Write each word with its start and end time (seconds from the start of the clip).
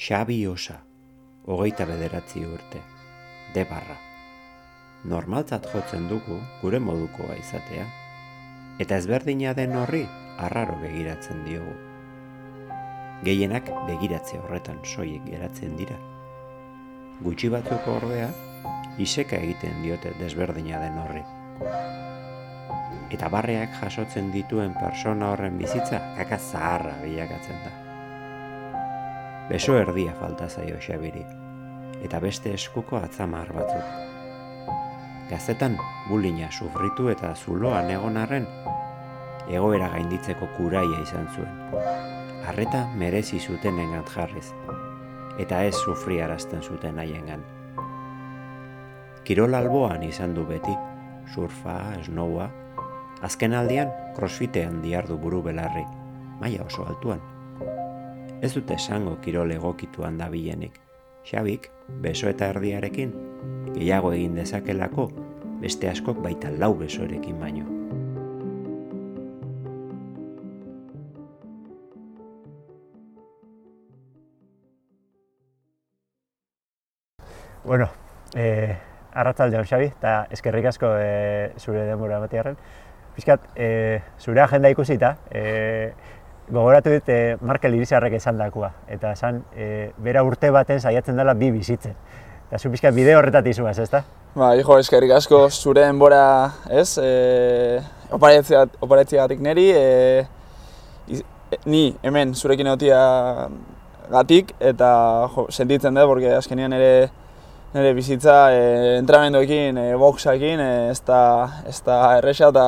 Xabi 0.00 0.46
Osa, 0.48 0.78
hogeita 1.44 1.84
bederatzi 1.84 2.40
urte, 2.48 2.78
de 3.52 3.64
barra. 3.68 3.98
Normaltzat 5.12 5.66
jotzen 5.68 6.06
dugu 6.08 6.38
gure 6.62 6.78
modukoa 6.80 7.34
izatea, 7.36 7.84
eta 8.80 8.96
ezberdina 8.96 9.52
den 9.58 9.76
horri 9.76 10.00
arraro 10.46 10.78
begiratzen 10.80 11.42
diogu. 11.44 11.74
Gehienak 13.28 13.68
begiratze 13.90 14.40
horretan 14.40 14.80
soiek 14.94 15.28
geratzen 15.28 15.76
dira. 15.76 15.98
Gutxi 17.20 17.52
batzuk 17.52 17.92
ordea, 17.98 18.30
iseka 18.96 19.36
egiten 19.44 19.84
diote 19.84 20.14
desberdina 20.22 20.80
den 20.80 20.96
horri. 21.04 21.26
Eta 23.12 23.28
barreak 23.28 23.76
jasotzen 23.84 24.32
dituen 24.32 24.72
persona 24.80 25.34
horren 25.34 25.60
bizitza 25.60 26.00
kaka 26.16 26.40
zaharra 26.40 26.96
bilakatzen 27.04 27.62
da. 27.68 27.89
Beso 29.50 29.74
erdia 29.74 30.12
falta 30.14 30.46
zaio 30.46 30.76
xabiri, 30.78 31.24
eta 32.06 32.20
beste 32.22 32.52
eskuko 32.54 33.00
atzamar 33.00 33.48
batzuk. 33.50 34.68
Gazetan 35.26 35.72
bulina 36.06 36.46
sufritu 36.54 37.08
eta 37.10 37.32
zuloan 37.34 37.90
egon 37.90 38.20
arren, 38.20 38.46
egoera 39.50 39.88
gainditzeko 39.90 40.46
kuraia 40.54 41.00
izan 41.02 41.26
zuen. 41.34 41.56
Arreta 42.46 42.84
merezi 43.00 43.40
zuten 43.40 43.82
engat 43.82 44.14
jarriz, 44.14 44.46
eta 45.42 45.64
ez 45.66 45.74
sufri 45.80 46.20
arazten 46.22 46.62
zuten 46.62 47.02
haiengan. 47.02 47.42
Kirol 49.26 49.58
alboan 49.58 50.06
izan 50.06 50.38
du 50.38 50.46
beti, 50.46 50.76
surfa, 51.34 51.80
snowa, 52.06 52.46
azken 53.26 53.58
aldian 53.58 53.90
crossfitean 54.14 54.78
diardu 54.86 55.18
buru 55.18 55.42
belarri, 55.50 55.84
maila 56.38 56.70
oso 56.70 56.86
altuan 56.86 57.39
ez 58.42 58.54
dute 58.54 58.74
esango 58.74 59.16
kirol 59.24 59.52
egokituan 59.52 60.18
da 60.18 60.28
bilenik. 60.32 60.80
Xabik, 61.28 61.68
beso 62.00 62.30
eta 62.30 62.48
erdiarekin, 62.54 63.12
gehiago 63.74 64.14
egin 64.16 64.38
dezakelako, 64.38 65.10
beste 65.60 65.90
askok 65.90 66.22
baita 66.24 66.50
lau 66.56 66.72
besorekin 66.78 67.36
baino. 67.40 67.68
Bueno, 77.62 77.90
eh, 78.34 78.74
arratzalde 79.12 79.60
Xabi, 79.68 79.90
eta 79.92 80.26
eskerrik 80.32 80.70
asko 80.72 80.94
eh, 80.98 81.52
zure 81.58 81.84
denbora 81.84 82.18
batiarren. 82.18 82.56
Piskat, 83.14 83.44
eh, 83.54 84.00
zure 84.18 84.40
agenda 84.40 84.70
ikusita, 84.72 85.16
eh, 85.30 85.92
gogoratu 86.50 86.92
dut 86.94 87.08
e, 87.08 87.36
Markel 87.40 87.74
Irizarrek 87.78 88.16
esan 88.18 88.38
dakua, 88.40 88.72
eta 88.90 89.12
esan 89.16 89.42
e, 89.54 89.90
bera 90.02 90.22
urte 90.26 90.50
baten 90.54 90.80
saiatzen 90.80 91.16
dela 91.18 91.34
bi 91.34 91.50
bizitzen. 91.54 91.94
Eta 92.48 92.58
zu 92.58 92.70
pixka 92.72 92.90
bide 92.90 93.14
horretat 93.14 93.46
izuaz, 93.46 93.78
ez 93.78 93.90
da? 93.92 94.02
Ba, 94.34 94.52
hijo, 94.58 94.78
eskerrik 94.82 95.14
asko 95.14 95.44
zure 95.50 95.84
denbora, 95.86 96.24
ez, 96.70 96.98
e, 96.98 97.80
oparetziagatik 98.10 99.40
neri, 99.42 99.70
e, 99.74 101.20
ni 101.66 101.84
hemen 102.02 102.34
zurekin 102.34 102.70
egotia 102.70 103.00
gatik, 104.10 104.54
eta 104.58 104.90
jo, 105.34 105.46
sentitzen 105.50 105.94
dut, 105.94 106.06
porque 106.10 106.34
azkenian 106.34 106.74
ere 106.74 107.10
nire 107.74 107.94
bizitza 107.94 108.50
e, 108.50 108.62
entramendoekin, 108.98 109.78
e, 109.78 109.94
boxakin, 109.94 110.58
e, 110.58 110.90
ez 110.90 110.98
da, 111.06 111.22
ez 111.70 111.78
da 111.86 111.98
erresa, 112.18 112.50
eta 112.50 112.64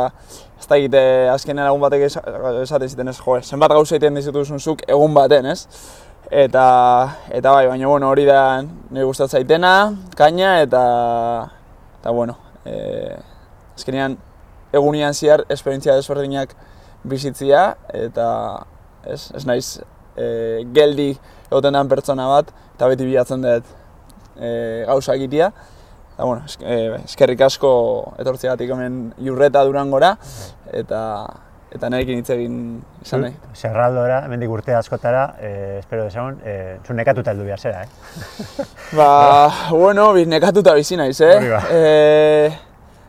ez 0.62 0.68
da 0.70 0.78
egite 0.78 1.02
azkenean 1.32 1.66
egun 1.66 1.82
batek 1.82 2.05
esaten 2.06 2.88
ziten 2.88 3.10
ez, 3.10 3.18
jo, 3.18 3.38
zenbat 3.42 3.72
gauza 3.74 3.96
egiten 3.96 4.14
dizutuzun 4.14 4.60
zuk 4.60 4.84
egun 4.86 5.14
baten, 5.14 5.48
ez? 5.50 5.66
Eta, 6.30 6.66
eta 7.34 7.50
bai, 7.50 7.66
baina 7.66 7.88
bueno, 7.91 8.10
hori 8.12 8.24
da 8.28 8.62
nire 8.62 9.05
gustatzen 9.08 9.40
zaitena, 9.40 9.72
kaina, 10.16 10.60
eta, 10.62 10.83
eta 11.98 12.12
bueno, 12.14 12.36
e, 12.64 13.17
azkenean 13.74 14.14
egunian 14.72 15.18
ziar 15.18 15.42
esperientzia 15.51 15.98
desberdinak 15.98 16.55
bizitzia, 17.02 17.72
eta 17.92 18.28
ez, 19.02 19.33
ez 19.34 19.45
naiz 19.48 19.67
e, 20.14 20.62
geldi 20.72 21.11
egoten 21.51 21.74
den 21.74 21.90
pertsona 21.90 22.28
bat, 22.30 22.55
eta 22.77 22.89
beti 22.95 23.11
bilatzen 23.11 23.42
dut 23.42 23.74
e, 24.39 24.52
gauza 24.86 25.18
egitea. 25.18 25.51
Eta, 26.12 26.24
bueno, 26.24 26.42
eh, 26.61 27.00
eskerrik 27.05 27.40
asko 27.40 27.70
etortzegatik 28.20 28.70
hemen 28.74 29.14
jurreta 29.18 29.64
durangora, 29.64 30.17
eta 30.73 31.00
eta 31.73 31.89
narekin 31.89 32.20
hitz 32.20 32.28
egin 32.34 32.56
izan 33.00 33.23
nahi. 33.24 33.36
Zerraldora, 33.56 34.18
hemendik 34.27 34.51
urte 34.52 34.74
askotara, 34.77 35.22
eh, 35.40 35.78
espero 35.78 36.05
desagun, 36.05 36.36
eh, 36.45 36.77
zu 36.84 36.92
nekatuta 36.92 37.33
heldu 37.33 37.46
behar 37.48 37.61
zera, 37.61 37.84
eh? 37.84 37.86
ba, 38.98 39.08
bueno, 39.70 40.11
bi 40.12 40.27
nekatuta 40.28 40.74
bizi 40.77 41.01
naiz, 41.01 41.17
eh? 41.24 41.36
Hori 41.39 41.48
ba. 41.55 41.62
Eh, 41.70 42.58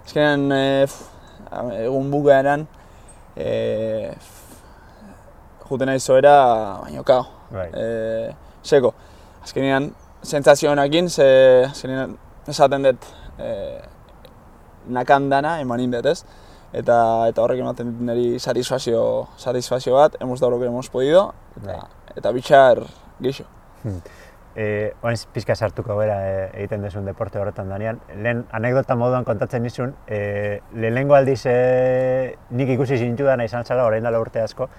Ezkenean, 0.05 0.51
eh, 0.51 0.87
egun 1.83 2.09
bukaeran, 2.11 2.67
eh, 3.35 4.13
juten 5.67 5.91
nahi 5.91 5.99
zoera, 5.99 6.37
baina 6.83 7.03
kao. 7.03 7.25
Bai. 7.51 7.67
Eh, 7.73 8.33
seko, 8.63 8.93
azkenean, 9.43 9.91
sentzazio 10.23 10.71
honekin, 10.71 11.09
ze, 11.09 11.27
azkenean, 11.69 12.17
esaten 12.47 12.83
dut 12.87 13.05
e, 13.39 13.51
nakandana 14.87 15.59
eman 15.61 15.83
indet, 15.83 16.05
ez? 16.05 16.23
Eta, 16.73 16.97
eta 17.29 17.43
horrek 17.43 17.61
ematen 17.61 17.91
dit 17.91 18.05
niri 18.07 18.39
satisfazio, 18.39 19.29
satisfazio 19.37 19.95
bat, 19.95 20.17
hemos 20.19 20.41
lo 20.41 20.59
que 20.59 20.65
hemos 20.65 20.89
podido, 20.89 21.33
eta, 21.61 21.67
bai. 21.67 22.13
eta 22.15 22.31
bitxar 22.31 22.83
gixo. 23.21 23.45
Hmm. 23.83 24.01
E, 24.55 24.93
Oain 25.01 25.17
pizka 25.33 25.55
sartuko 25.55 25.95
bera 25.97 26.17
e, 26.29 26.33
egiten 26.59 26.83
duzun 26.85 27.05
deporte 27.05 27.39
horretan 27.39 27.69
danean. 27.69 27.99
Lehen 28.21 28.43
anekdota 28.53 28.95
moduan 28.95 29.25
kontatzen 29.25 29.63
nizun, 29.65 29.95
e, 30.07 30.61
lehenengo 30.73 31.15
aldiz 31.17 31.41
e, 31.49 32.35
nik 32.51 32.69
ikusi 32.75 32.97
zintu 32.97 33.25
da 33.25 33.37
nahi 33.37 33.49
zala, 33.49 33.85
orain 33.85 34.03
dela 34.03 34.19
urte 34.21 34.41
asko, 34.41 34.69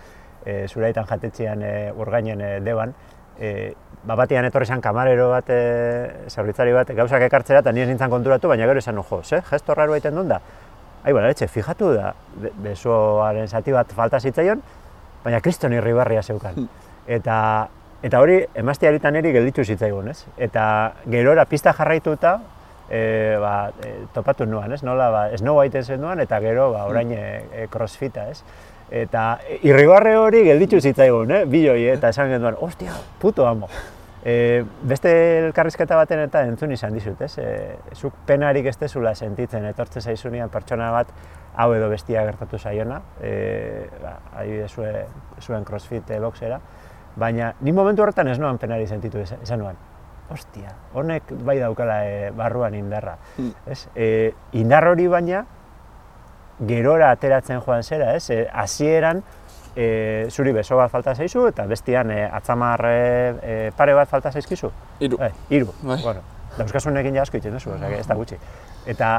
e, 0.45 0.67
zure 0.69 0.87
aitan 0.87 1.07
jatetzean 1.11 1.63
e, 1.63 1.75
urgainen 1.93 2.41
e, 2.41 2.61
deban, 2.61 2.95
e, 3.39 3.75
ba 4.07 4.17
batian 4.21 4.45
etorri 4.45 4.67
zen 4.67 4.83
kamarero 4.85 5.31
bat, 5.33 5.49
e, 5.49 6.29
zerbitzari 6.29 6.73
bat, 6.77 6.91
gauzak 6.97 7.25
ekartzera, 7.27 7.63
eta 7.65 7.73
nire 7.73 7.89
nintzen 7.89 8.13
konturatu, 8.13 8.51
baina 8.53 8.67
gero 8.69 8.83
esan, 8.83 9.01
jo, 9.03 9.21
ze, 9.25 9.41
gesto 9.49 9.75
raro 9.75 9.95
egiten 9.97 10.15
duen 10.15 10.29
da. 10.29 10.41
Ai, 11.05 11.13
bueno, 11.13 11.29
etxe, 11.29 11.49
fijatu 11.49 11.93
da, 11.97 12.15
besoaren 12.65 13.49
zati 13.49 13.73
bat 13.73 13.93
falta 13.93 14.21
zitzaion, 14.21 14.61
baina 15.25 15.41
kriston 15.45 15.73
irribarria 15.77 16.23
zeukan. 16.23 16.57
Hmm. 16.57 16.91
Eta, 17.17 17.37
eta 18.05 18.21
hori, 18.21 18.39
emazti 18.61 18.89
haritan 18.89 19.17
eri 19.21 19.33
gelditu 19.33 19.65
zitzaigun, 19.65 20.13
ez? 20.13 20.25
Eta 20.37 20.67
gerora 21.09 21.45
pista 21.49 21.73
jarraituta, 21.77 22.39
e, 22.89 23.37
ba, 23.41 23.57
e, 23.85 23.95
topatu 24.13 24.49
nuan, 24.49 24.73
ez? 24.77 24.83
Nola, 24.85 25.11
ba, 25.13 25.25
ez 25.33 25.41
noa 25.45 25.65
egiten 25.65 25.85
zen 25.85 26.01
nuan, 26.05 26.21
eta 26.25 26.41
gero, 26.45 26.71
ba, 26.77 26.85
orain 26.93 27.13
hmm. 27.13 27.53
e, 27.57 27.67
crossfita, 27.73 28.29
ez? 28.33 28.43
Eta 28.91 29.39
irribarre 29.63 30.17
hori 30.21 30.45
gelditu 30.45 30.81
zitzaigun, 30.81 31.31
eh? 31.33 31.45
Biloi, 31.49 31.83
eta 31.95 32.11
esan 32.13 32.31
genduan, 32.35 32.57
ostia, 32.61 32.93
puto 33.21 33.47
amo. 33.49 33.69
E, 34.25 34.65
beste 34.89 35.11
elkarrizketa 35.43 35.97
baten 36.01 36.23
eta 36.25 36.45
entzun 36.49 36.73
izan 36.73 36.95
dizut, 36.97 37.21
ez? 37.27 37.35
E, 37.39 37.77
zuk 37.93 38.17
penarik 38.27 38.67
ez 38.71 38.77
dezula 38.81 39.15
sentitzen, 39.15 39.67
etortzen 39.69 40.05
zaizunean 40.05 40.53
pertsona 40.53 40.91
bat 40.95 41.11
hau 41.61 41.69
edo 41.77 41.91
bestia 41.91 42.25
gertatu 42.25 42.59
zaiona, 42.59 43.03
e, 43.21 43.89
ba, 44.03 44.17
zue, 44.69 44.93
zuen 45.41 45.65
crossfit 45.65 46.11
e, 46.11 46.21
boxera, 46.21 46.61
baina 47.17 47.53
ni 47.61 47.73
momentu 47.73 48.03
horretan 48.03 48.33
ez 48.33 48.39
noan 48.41 48.59
penari 48.59 48.87
sentitu 48.87 49.21
esan 49.21 49.61
nuan. 49.61 49.77
Ostia, 50.33 50.73
honek 50.97 51.29
bai 51.45 51.59
daukala 51.61 51.99
e, 52.09 52.31
barruan 52.33 52.75
indarra. 52.75 53.19
Mm. 53.37 53.51
Ez? 53.71 53.83
E, 53.95 54.07
indar 54.57 54.89
hori 54.89 55.07
baina, 55.07 55.45
gerora 56.67 57.11
ateratzen 57.11 57.61
joan 57.61 57.83
zera, 57.83 58.15
ez? 58.15 58.29
E, 58.31 58.45
hasieran 58.53 59.23
e, 59.77 60.27
zuri 60.31 60.53
beso 60.53 60.77
bat 60.77 60.91
falta 60.91 61.15
zaizu 61.15 61.49
eta 61.49 61.67
bestian 61.67 62.11
e, 62.11 62.23
atzamar 62.25 62.85
e, 62.89 63.71
pare 63.77 63.95
bat 63.95 64.09
falta 64.09 64.33
zaizkizu? 64.33 64.71
Iru. 65.01 65.19
E, 65.23 65.31
iru. 65.57 65.73
Bai. 65.83 66.01
Bueno, 66.03 66.23
dauzkasunekin 66.59 67.19
jasko 67.19 67.39
egiten 67.39 67.59
duzu, 67.59 67.75
osea, 67.75 67.91
ez 67.99 68.07
da 68.07 68.17
gutxi. 68.19 68.39
Eta 68.87 69.11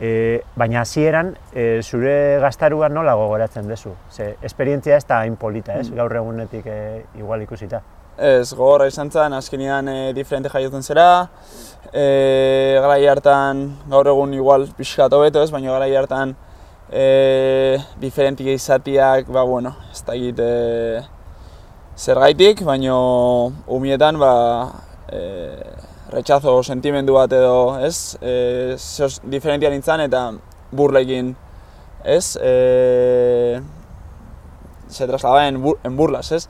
e, 0.00 0.42
baina 0.56 0.82
hasieran 0.82 1.34
e, 1.52 1.80
zure 1.82 2.38
gaztaruan 2.44 2.94
nola 2.94 3.16
gogoratzen 3.18 3.68
duzu? 3.70 3.94
Ze 4.12 4.34
esperientzia 4.42 4.96
ez 4.96 5.06
da 5.08 5.22
hain 5.24 5.36
polita, 5.36 5.78
ez? 5.80 5.90
Mm. 5.90 6.00
Gaur 6.02 6.16
egunetik 6.22 6.66
e, 6.66 6.80
igual 7.18 7.42
ikusita. 7.46 7.82
Ez, 8.14 8.52
gogorra 8.54 8.86
izan 8.86 9.10
zen, 9.10 9.32
azkenean 9.34 9.88
e, 9.90 10.12
diferente 10.14 10.50
jaiotzen 10.52 10.84
zera, 10.86 11.26
e, 11.90 12.78
gara 12.78 12.98
hartan, 13.10 13.64
gaur 13.90 14.06
egun 14.12 14.34
igual 14.34 14.68
pixkat 14.76 15.12
hobeto 15.12 15.42
ez, 15.42 15.50
baina 15.50 15.72
gara 15.72 15.88
hartan 15.98 16.36
e, 16.90 17.78
diferentia 18.00 18.52
izatiak, 18.52 19.28
ba, 19.28 19.42
bueno, 19.42 19.74
ez 19.92 20.02
da 20.06 20.16
egite 20.16 20.48
zer 21.96 22.18
gaitik, 22.18 22.64
baina 22.66 22.96
umietan, 23.66 24.18
ba, 24.18 24.32
e, 25.08 25.22
retxazo 26.14 26.56
sentimendu 26.62 27.16
bat 27.16 27.32
edo, 27.32 27.78
ez, 27.84 28.16
e, 28.20 28.76
zehoz 28.78 29.20
diferentia 29.24 29.70
nintzen 29.70 30.04
eta 30.06 30.26
burlekin, 30.72 31.34
ez, 32.04 32.36
e, 32.40 33.60
se 34.88 35.06
traslaba 35.08 35.48
en, 35.48 35.62
bur, 35.62 35.80
en 35.84 35.96
burlas, 35.96 36.32
ez, 36.32 36.46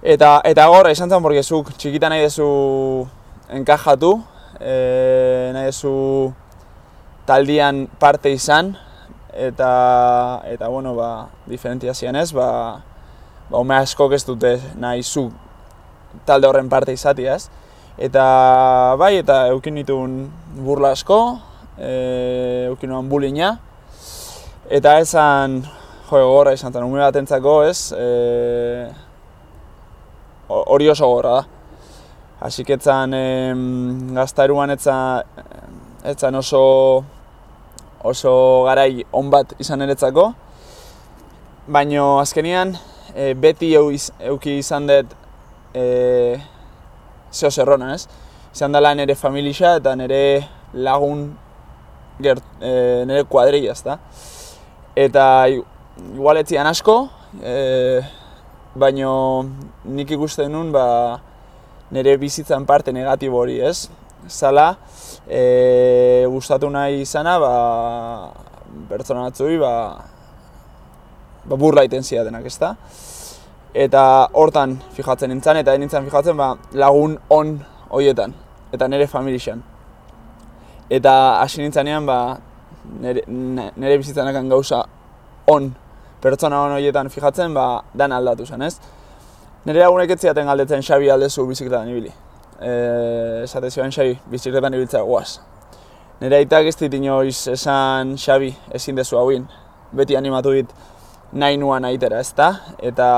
Eta, 0.00 0.38
eta 0.48 0.64
gorra 0.72 0.94
izan 0.94 1.10
zen, 1.12 1.20
porque 1.20 1.42
zuk 1.44 1.74
txikita 1.76 2.08
nahi 2.08 2.22
duzu 2.24 2.46
enkajatu, 3.52 4.14
e, 4.56 5.50
nahi 5.52 5.66
duzu 5.68 5.92
taldian 7.28 7.82
parte 8.00 8.32
izan, 8.32 8.72
eta, 9.32 10.42
eta 10.50 10.68
bueno, 10.68 10.94
ba, 10.94 11.28
diferentia 11.46 11.94
zian 11.94 12.16
ez, 12.16 12.32
ba, 12.32 12.82
ba, 13.50 13.58
ume 13.58 13.76
askok 13.76 14.14
ez 14.16 14.24
dute 14.26 14.56
nahi 14.78 15.02
zu 15.02 15.30
talde 16.26 16.48
horren 16.48 16.68
parte 16.68 16.92
izati 16.92 17.26
ez. 17.26 17.48
Eta 18.00 18.96
bai, 18.98 19.16
eta 19.20 19.46
eukin 19.52 19.74
nituen 19.76 20.14
burla 20.64 20.94
asko, 20.96 21.20
e, 21.76 22.66
eukin 22.70 22.90
nuen 22.90 23.08
bulina, 23.10 23.52
eta 24.70 24.98
esan, 25.02 25.60
jo, 26.08 26.16
gogorra 26.16 26.54
izan 26.56 26.72
zen, 26.72 26.86
ume 26.86 27.02
bat 27.02 27.16
entzako 27.20 27.60
ez, 27.68 27.92
e, 27.92 28.88
hori 30.48 30.88
oso 30.90 31.06
gogorra 31.06 31.40
da. 31.40 31.46
Hasik 32.40 32.70
etzan 32.72 33.12
em, 33.14 33.64
gaztaeruan 34.16 34.72
etzan, 34.72 35.26
etzan 36.08 36.38
oso 36.40 36.62
oso 38.02 38.64
garai 38.64 39.04
on 39.12 39.30
bat 39.30 39.54
izan 39.60 39.82
eretzako. 39.82 40.30
Baina 41.70 42.06
azkenian 42.20 42.74
e, 43.14 43.34
beti 43.34 43.72
eu, 43.74 43.90
iz, 43.94 44.10
euki 44.32 44.58
izan 44.58 44.88
dut 44.88 45.12
e, 45.74 45.84
zeo 47.32 47.50
zerrona, 47.50 47.94
ez? 47.94 48.06
Izan 48.54 48.72
dela 48.74 48.94
nire 48.94 49.14
familia 49.14 49.76
eta 49.78 49.94
nire 49.96 50.48
lagun 50.74 51.28
gert, 52.20 52.44
e, 52.60 53.04
nire 53.06 53.24
kuadrilla, 53.28 53.72
ezta? 53.76 53.98
Eta 54.96 55.46
igual 55.50 56.40
etzian 56.40 56.66
asko, 56.66 57.04
e, 57.42 58.00
baina 58.74 59.12
nik 59.84 60.10
ikusten 60.16 60.50
nun 60.52 60.72
ba, 60.74 61.20
nire 61.90 62.16
bizitzan 62.18 62.66
parte 62.66 62.92
negatibo 62.92 63.38
hori, 63.42 63.60
ez? 63.60 63.88
Zala, 64.28 64.76
e, 65.28 66.24
gustatu 66.28 66.70
nahi 66.70 67.00
izana, 67.02 67.38
ba, 67.40 67.52
pertsona 68.88 69.24
batzui, 69.28 69.58
ba, 69.58 69.72
ba 71.44 71.56
burla 71.56 71.84
iten 71.84 72.02
zidatenak, 72.02 72.46
ezta? 72.46 72.74
Eta 73.74 74.28
hortan 74.34 74.76
fijatzen 74.96 75.30
nintzen, 75.30 75.60
eta 75.62 75.76
nintzen 75.78 76.06
fijatzen 76.08 76.36
ba, 76.36 76.54
lagun 76.72 77.18
on 77.30 77.58
hoietan, 77.90 78.34
eta 78.72 78.88
nire 78.88 79.06
familixan. 79.06 79.62
Eta 80.90 81.12
hasi 81.40 81.62
nintzenean, 81.62 82.06
ba, 82.06 82.38
nire, 83.00 83.24
nire 83.26 83.98
bizitzanakan 83.98 84.48
gauza 84.50 84.84
on, 85.46 85.70
pertsona 86.22 86.64
on 86.66 86.78
hoietan 86.78 87.08
fijatzen, 87.10 87.54
ba, 87.54 87.84
dan 87.94 88.12
aldatu 88.12 88.46
zen, 88.46 88.62
ez? 88.66 88.76
Nire 89.64 89.84
lagunek 89.84 90.16
ez 90.16 90.20
ziaten 90.20 90.48
galdetzen 90.48 90.82
Xabi 90.82 91.10
aldezu 91.12 91.46
bizikletan 91.46 91.88
ibili. 91.92 92.12
E, 92.60 93.42
esate 93.44 93.70
zioen 93.70 93.92
Xabi, 93.92 94.18
bizikletan 94.30 94.74
ibiltzea 94.76 95.00
guaz. 95.02 95.40
Nire 96.20 96.36
aitak 96.36 96.66
ez 96.68 96.76
dit 96.76 96.94
inoiz 96.98 97.48
esan 97.48 98.16
Xabi 98.20 98.50
ezin 98.76 98.98
dezu 98.98 99.16
hauin. 99.16 99.46
Beti 99.96 100.16
animatu 100.16 100.52
dit 100.52 100.74
nahi 101.32 101.56
nuan 101.56 101.86
aitera, 101.88 102.20
ez 102.20 102.34
da? 102.36 102.50
Eta, 102.82 103.08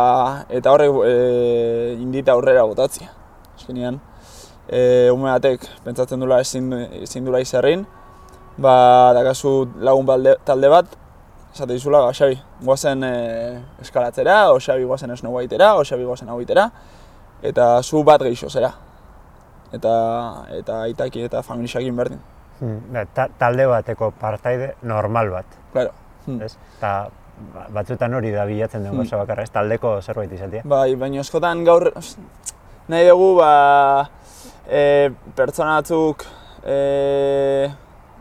eta 0.48 0.70
horrek 0.70 1.00
e, 1.08 1.16
indita 1.98 2.36
aurrera 2.36 2.62
botatzia. 2.68 3.10
Eskenean, 3.58 3.98
e, 4.68 5.10
ume 5.10 5.30
batek 5.32 5.66
pentsatzen 5.84 6.22
dula 6.22 6.40
ezin, 6.44 6.70
ezin 7.02 7.26
dula 7.26 7.42
izerrin, 7.42 7.82
ba, 8.62 8.76
dakazu 9.16 9.66
lagun 9.82 10.06
balde, 10.06 10.36
talde 10.46 10.70
bat, 10.70 10.94
esate 11.52 11.72
dizula, 11.74 12.04
ba, 12.06 12.14
Xabi, 12.14 12.38
guazen 12.62 13.02
e, 13.08 13.12
eskalatzera, 13.82 14.38
o 14.52 14.60
Xabi 14.60 14.86
guazen 14.86 15.12
esnogu 15.16 15.42
aitera, 15.42 15.74
o 15.76 15.84
Xabi 15.84 16.06
guazen 16.06 16.30
hau 16.30 16.38
aitera, 16.38 16.70
eta 17.42 17.74
zu 17.82 18.04
bat 18.06 18.22
geixo 18.22 18.50
zera. 18.50 18.72
Eta, 19.72 19.92
eta 20.58 20.82
aitaki 20.82 21.22
eta 21.24 21.42
familiakin 21.42 21.96
berdin. 21.96 22.20
Hmm, 22.60 22.80
ta, 23.14 23.28
talde 23.38 23.64
bateko 23.66 24.10
partaide 24.20 24.74
normal 24.82 25.30
bat, 25.30 25.46
Claro. 25.72 25.90
Hmm. 26.26 26.42
ez? 26.42 26.56
Eta 26.76 27.08
ba- 27.54 27.66
batzuetan 27.74 28.14
hori 28.14 28.30
da 28.30 28.44
bilatzen 28.46 28.82
den 28.84 28.92
Hmm. 28.92 28.98
gauza 29.02 29.16
bakarra, 29.16 29.42
ez? 29.42 29.50
Taldeko 29.50 30.00
zerbait 30.02 30.32
izatea. 30.32 30.62
Bai, 30.64 30.94
baina 30.94 31.20
askotan 31.20 31.64
gaur 31.64 31.92
nahi 32.88 33.08
dugu 33.08 33.36
ba, 33.38 34.10
e, 34.68 35.10
pertsona 35.34 35.80
batzuk 35.80 36.24
e, 36.66 37.70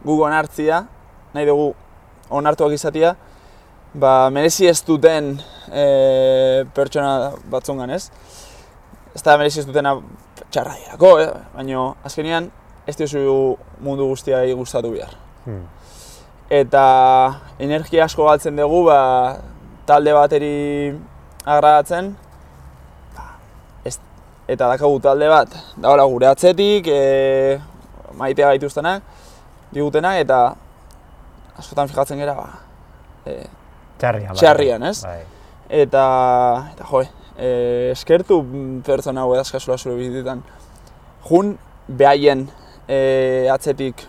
gu 0.03 0.21
onartzia, 0.23 0.85
nahi 1.33 1.45
dugu 1.45 1.73
onartuak 2.29 2.71
izatea, 2.73 3.15
ba, 3.93 4.29
merezi 4.31 4.67
ez 4.67 4.79
duten 4.87 5.35
e, 5.71 6.63
pertsona 6.73 7.31
batzungan, 7.51 7.89
ez? 7.89 8.09
Ez 9.13 9.21
da 9.23 9.37
merezi 9.37 9.59
ez 9.59 9.65
dutena 9.67 9.97
txarra 10.49 10.73
dirako, 10.79 11.19
eh? 11.19 11.29
baina 11.55 11.93
azkenean 12.03 12.49
ez 12.87 12.95
diozu 12.97 13.57
mundu 13.79 14.07
guztiai 14.09 14.53
gustatu 14.53 14.91
behar 14.91 15.13
Hmm. 15.45 15.63
eta 16.49 16.81
energia 17.59 18.03
asko 18.05 18.25
galtzen 18.27 18.55
dugu 18.55 18.83
ba, 18.85 19.37
talde 19.89 20.13
bateri 20.13 20.51
agradatzen 21.45 22.11
ba, 23.15 23.23
ez, 23.85 23.95
eta 24.47 24.67
dakagu 24.69 24.99
talde 25.01 25.27
bat 25.31 25.49
dagoela 25.77 26.05
gure 26.05 26.27
atzetik 26.29 26.87
e, 26.87 27.59
maitea 28.13 28.51
gaituztenak 28.51 29.01
digutenak 29.73 30.19
eta 30.21 30.41
askotan 31.57 31.87
fijatzen 31.89 32.21
gera 32.21 32.35
ba, 32.37 32.47
e, 33.25 33.39
Txarrian. 33.97 34.29
bai. 34.33 34.37
Txarrian, 34.37 34.83
ez? 34.83 35.01
Bai. 35.05 35.19
eta, 35.69 36.05
eta 36.73 36.85
jo, 36.91 37.01
e, 37.37 37.91
eskertu 37.91 38.41
pertsona 38.85 39.25
hau 39.25 39.35
edazkazula 39.35 39.77
zure 39.77 39.95
bizitetan. 39.99 40.43
Jun, 41.27 41.55
behaien 41.87 42.47
e, 42.87 43.47
atzetik 43.51 44.05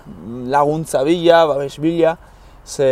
laguntza 0.52 1.02
bila, 1.04 1.44
babes 1.50 1.78
bila, 1.82 2.16
ze 2.64 2.88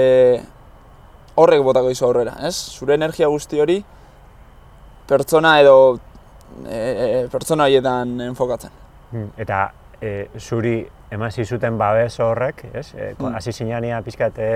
horrek 1.40 1.62
botako 1.64 1.90
izu 1.90 2.06
aurrera, 2.06 2.36
ez? 2.46 2.54
Zure 2.76 2.94
energia 2.98 3.28
guzti 3.30 3.60
hori 3.60 3.80
pertsona 5.10 5.56
edo 5.60 5.76
e, 6.66 7.26
pertsona 7.32 7.66
horietan 7.66 8.18
enfokatzen. 8.28 8.72
Hmm, 9.10 9.30
Eta 9.40 9.64
e, 10.00 10.28
zuri 10.38 10.78
eman 11.10 11.32
zizuten 11.32 11.78
babes 11.78 12.20
horrek, 12.22 12.64
ez? 12.74 12.92
E, 12.94 13.12
hasi 13.34 13.52
zinania 13.52 14.00
pixkat 14.06 14.38
e, 14.38 14.50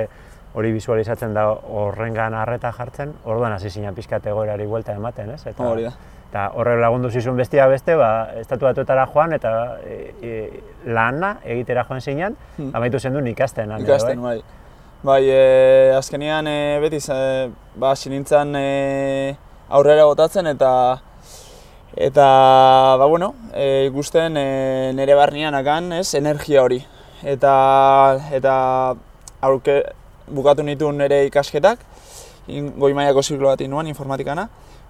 hori 0.54 0.72
visualizatzen 0.72 1.34
da 1.34 1.48
horrengan 1.50 2.34
harreta 2.34 2.70
jartzen, 2.72 3.12
orduan 3.24 3.52
hasi 3.52 3.70
zinan 3.70 3.94
pixkat 3.94 4.26
egoerari 4.30 4.66
buelta 4.66 4.92
ematen, 4.94 5.30
ez? 5.34 5.46
Eta, 5.46 5.64
Hori 5.66 5.82
da. 5.88 5.92
Eta 6.30 6.48
horrek 6.58 6.80
lagundu 6.82 7.10
zizun 7.10 7.36
bestia 7.38 7.66
beste, 7.70 7.94
ba, 7.98 8.30
estatu 8.40 8.66
batuetara 8.66 9.06
joan 9.12 9.32
eta 9.36 9.50
e, 9.86 10.14
e, 10.22 10.62
lana 10.86 11.36
egitera 11.44 11.84
joan 11.88 12.00
zinan, 12.00 12.36
Hmm. 12.56 12.70
amaitu 12.74 12.98
zen 13.00 13.12
duen 13.12 13.26
ikasten. 13.26 13.70
han, 13.72 13.82
Ikasten, 13.82 14.22
bai. 14.22 14.36
bai. 14.40 14.62
Bai, 15.04 15.22
e, 15.28 15.92
azkenean 15.96 16.46
e, 16.46 16.78
beti 16.80 16.96
e, 17.12 17.50
ba, 17.76 17.90
hasi 17.92 18.10
nintzen 18.10 18.54
e, 18.56 19.36
aurrera 19.68 20.04
botatzen 20.06 20.46
eta 20.46 21.00
eta 21.96 22.96
ba 22.98 23.06
bueno, 23.06 23.34
e, 23.52 23.86
ikusten 23.90 24.36
e, 24.36 24.92
nire 24.94 25.14
barnean 25.14 25.54
akan, 25.54 25.92
ez, 25.92 26.14
energia 26.14 26.62
hori. 26.62 26.80
Eta 27.22 27.52
eta 28.32 28.54
aurke 29.40 29.82
bukatu 30.28 30.62
nituen 30.62 30.98
nire 30.98 31.24
ikasketak, 31.26 31.80
goi 32.78 32.92
mailako 32.94 33.22
ziklo 33.22 33.48
bat 33.48 33.60
nuen 33.68 33.86
informatikana 33.86 34.48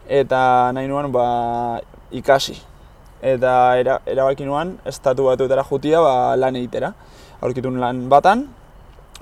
eta 0.08 0.72
nahi 0.74 0.88
nuen 0.88 1.12
ba, 1.12 1.80
ikasi. 2.12 2.56
Eta 3.24 3.76
era, 3.80 4.00
erabaki 4.06 4.44
nuen 4.44 4.78
estatu 4.84 5.24
batuetara 5.30 5.64
jutia 5.64 6.00
ba, 6.00 6.36
lan 6.36 6.56
egitera. 6.56 6.92
Aurkitu 7.40 7.70
nuen 7.70 7.80
lan 7.80 8.08
batan, 8.08 8.48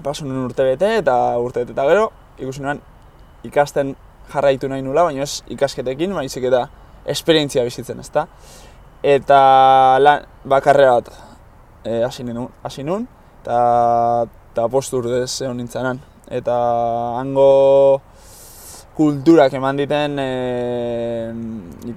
pasu 0.02 0.26
nuen 0.26 0.46
urte 0.46 0.64
bete 0.66 0.96
eta 0.98 1.16
urte 1.38 1.62
bete 1.62 1.76
eta 1.76 1.86
gero, 1.88 2.10
ikusi 2.38 2.62
nuen 2.62 2.80
ikasten 3.44 3.94
jarraitu 4.32 4.68
nahi 4.68 4.82
nula, 4.82 5.04
baina 5.04 5.22
ez 5.22 5.42
ikasketekin, 5.50 6.14
baizik 6.14 6.46
eta 6.48 6.66
esperientzia 7.06 7.64
bizitzen, 7.66 8.00
ezta? 8.00 8.26
Eta 9.02 9.38
lan, 10.00 10.26
ba, 10.44 10.60
karrera 10.62 11.00
bat 11.00 11.10
e, 11.84 12.02
hasi 12.06 12.24
nuen, 12.24 12.48
hasi 12.62 12.84
nuen, 12.86 13.08
eta, 13.42 14.26
eta 14.52 14.68
postu 14.68 15.00
urtez 15.00 15.40
egon 15.40 15.56
nintzenan. 15.56 16.00
Eta 16.32 16.54
hango 17.18 18.02
kulturak 18.96 19.54
eman 19.56 19.78
diten 19.80 20.18
e, 20.20 21.94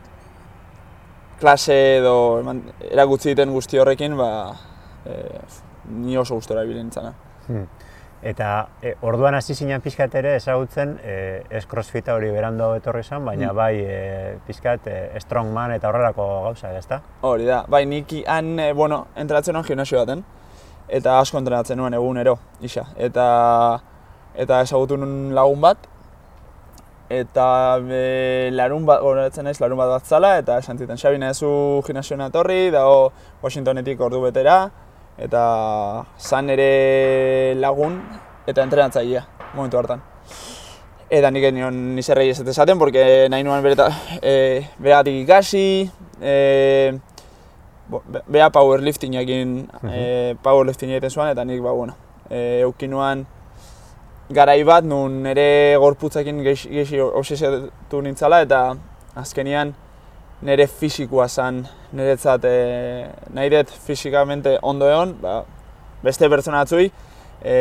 klase 1.41 1.75
edo 1.97 2.39
eman, 2.39 2.61
erakutsi 2.87 3.33
diten 3.33 3.51
guzti 3.51 3.81
horrekin, 3.81 4.15
ba, 4.17 4.29
e, 5.03 5.17
ni 5.91 6.15
oso 6.17 6.39
gustora 6.39 6.63
ibili 6.63 6.79
nintzena. 6.79 7.11
Hmm. 7.49 7.67
Eta 8.25 8.47
e, 8.81 8.95
orduan 9.05 9.35
hasi 9.35 9.53
zinen 9.53 9.83
pixkat 9.83 10.15
ere 10.15 10.37
ezagutzen 10.39 10.95
e, 11.03 11.17
ez 11.51 11.65
crossfita 11.69 12.15
hori 12.15 12.31
berando 12.33 12.71
etorri 12.79 13.03
zen, 13.03 13.25
baina 13.27 13.51
Hmm. 13.51 13.55
bai 13.59 13.75
e, 13.83 13.99
pixkat 14.47 14.87
e, 14.87 14.95
strongman 15.19 15.75
eta 15.75 15.91
horrelako 15.91 16.29
gauza, 16.47 16.71
ezta? 16.79 17.01
Hori 17.21 17.45
da, 17.45 17.65
bai 17.67 17.85
nik 17.85 18.15
han, 18.25 18.57
e, 18.59 18.71
bueno, 18.73 19.07
entrenatzen 19.15 19.53
nuen 19.53 19.67
gimnasio 19.67 19.99
baten, 19.99 20.23
eta 20.87 21.19
asko 21.19 21.39
entrenatzen 21.39 21.77
nuen 21.77 21.93
egunero, 21.93 22.37
isa. 22.61 22.85
Eta, 22.97 23.25
eta 24.35 24.61
ezagutu 24.65 24.97
nuen 24.97 25.33
lagun 25.35 25.61
bat, 25.61 25.87
eta 27.09 27.77
e, 27.89 28.49
larun 28.53 28.85
bat, 28.85 29.01
goratzen 29.01 29.45
naiz, 29.45 29.59
larun 29.61 29.77
bat 29.77 29.91
bat 29.95 30.05
zala, 30.05 30.35
eta 30.41 30.57
esan 30.61 30.77
ziten, 30.77 30.97
Xabi 30.97 31.19
nahezu 31.21 31.81
gimnasioan 31.85 32.25
etorri, 32.29 32.69
dago 32.73 33.11
Washingtonetik 33.43 34.01
ordu 34.01 34.23
betera, 34.25 34.65
eta 35.17 35.45
zan 36.19 36.49
ere 36.51 37.55
lagun 37.61 37.99
eta 38.47 38.63
entrenatzailea, 38.63 39.25
momentu 39.53 39.79
hartan. 39.79 40.03
Eta 41.09 41.29
nik 41.29 41.45
nion 41.53 41.75
nizerrei 41.95 42.31
ez 42.31 42.39
esaten, 42.41 42.79
porque 42.79 43.27
nahi 43.29 43.43
nuen 43.43 43.63
bereta, 43.63 43.89
e, 44.21 44.65
beregatik 44.79 45.21
ikasi, 45.23 45.67
e, 46.21 46.97
bo, 47.89 48.01
be- 48.07 48.23
bea 48.27 48.49
powerlifting 48.49 49.15
egin, 49.19 49.55
e, 49.89 50.35
powerlifting 50.43 50.91
egiten 50.91 51.13
zuen, 51.13 51.31
eta 51.31 51.45
nik, 51.45 51.61
ba, 51.63 51.71
bueno, 51.71 51.95
e, 52.29 52.61
eukin 52.65 52.91
nuan 52.91 53.25
garai 54.33 54.63
bat, 54.65 54.85
nun 54.85 55.21
nire 55.23 55.77
gorputzekin 55.81 56.41
gehi, 56.45 56.69
gehi 56.81 57.01
obsesiatu 57.05 58.01
nintzala, 58.01 58.41
eta 58.45 58.61
azkenian 59.15 59.75
nire 60.45 60.67
fisikoa 60.67 61.27
zen, 61.29 61.63
niretzat 61.95 62.45
e, 62.49 62.55
nahi 63.33 63.51
dut 63.53 63.71
fisikamente 63.85 64.57
ondo 64.61 64.89
egon, 64.89 65.15
ba, 65.21 65.39
beste 66.03 66.29
pertsona 66.29 66.63
batzui, 66.65 66.89
e, 67.41 67.55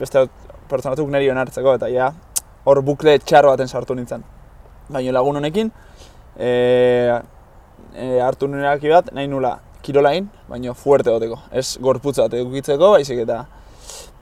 beste 0.00 0.26
pertsona 0.68 0.94
batzuk 0.94 1.10
niri 1.12 1.30
onartzeko, 1.32 1.74
eta 1.80 1.90
ja, 1.92 2.12
hor 2.64 2.80
bukle 2.84 3.18
txarro 3.20 3.52
baten 3.52 3.68
sartu 3.68 3.96
nintzen. 3.96 4.24
Baina 4.92 5.12
lagun 5.16 5.40
honekin, 5.40 5.70
e, 6.36 6.50
e, 7.94 8.20
hartu 8.20 8.48
nire 8.48 8.66
erabaki 8.66 8.90
bat, 8.92 9.12
nahi 9.14 9.28
nula 9.30 9.58
kirolain, 9.82 10.28
baina 10.48 10.74
fuerte 10.74 11.10
goteko. 11.10 11.38
Ez 11.52 11.78
gorputza 11.80 12.26
bat 12.26 12.34
edukitzeko, 12.38 12.90
baizik 12.96 13.22
eta 13.24 13.44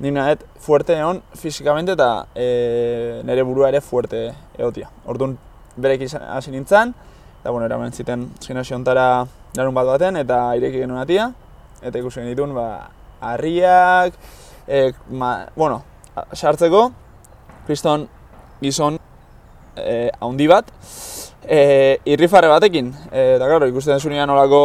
ni 0.03 0.11
nahet 0.11 0.43
fuerte 0.61 0.97
egon 0.99 1.23
fisikamente 1.39 1.95
eta 1.97 2.27
e, 2.35 3.23
nire 3.25 3.45
burua 3.47 3.69
ere 3.71 3.81
fuerte 3.81 4.33
egotia. 4.59 4.91
Orduan 5.07 5.39
izan- 5.77 6.29
hasi 6.29 6.51
nintzen, 6.51 6.95
eta 7.41 7.51
bueno, 7.51 7.67
eraman 7.67 7.93
ziten 7.93 8.31
gimnasio 8.41 8.77
ontara 8.77 9.27
larun 9.57 9.75
bat 9.75 9.87
baten, 9.87 10.17
eta 10.17 10.55
ireki 10.57 10.81
genuen 10.81 11.01
atia, 11.01 11.33
eta 11.83 11.99
ikusi 11.99 12.21
genituen, 12.21 12.55
ba, 12.55 12.91
harriak, 13.21 14.15
e, 14.67 14.93
ma, 15.11 15.47
bueno, 15.57 15.83
sartzeko, 16.35 16.93
kriston 17.67 18.09
gizon 18.61 18.99
e, 19.77 20.11
haundi 20.21 20.47
bat, 20.47 20.71
e, 21.45 21.99
irrifarre 22.05 22.49
batekin, 22.49 22.93
e, 23.11 23.37
eta 23.37 23.49
claro, 23.49 23.67
ikusten 23.71 24.01
zunean 24.01 24.31
olako, 24.31 24.63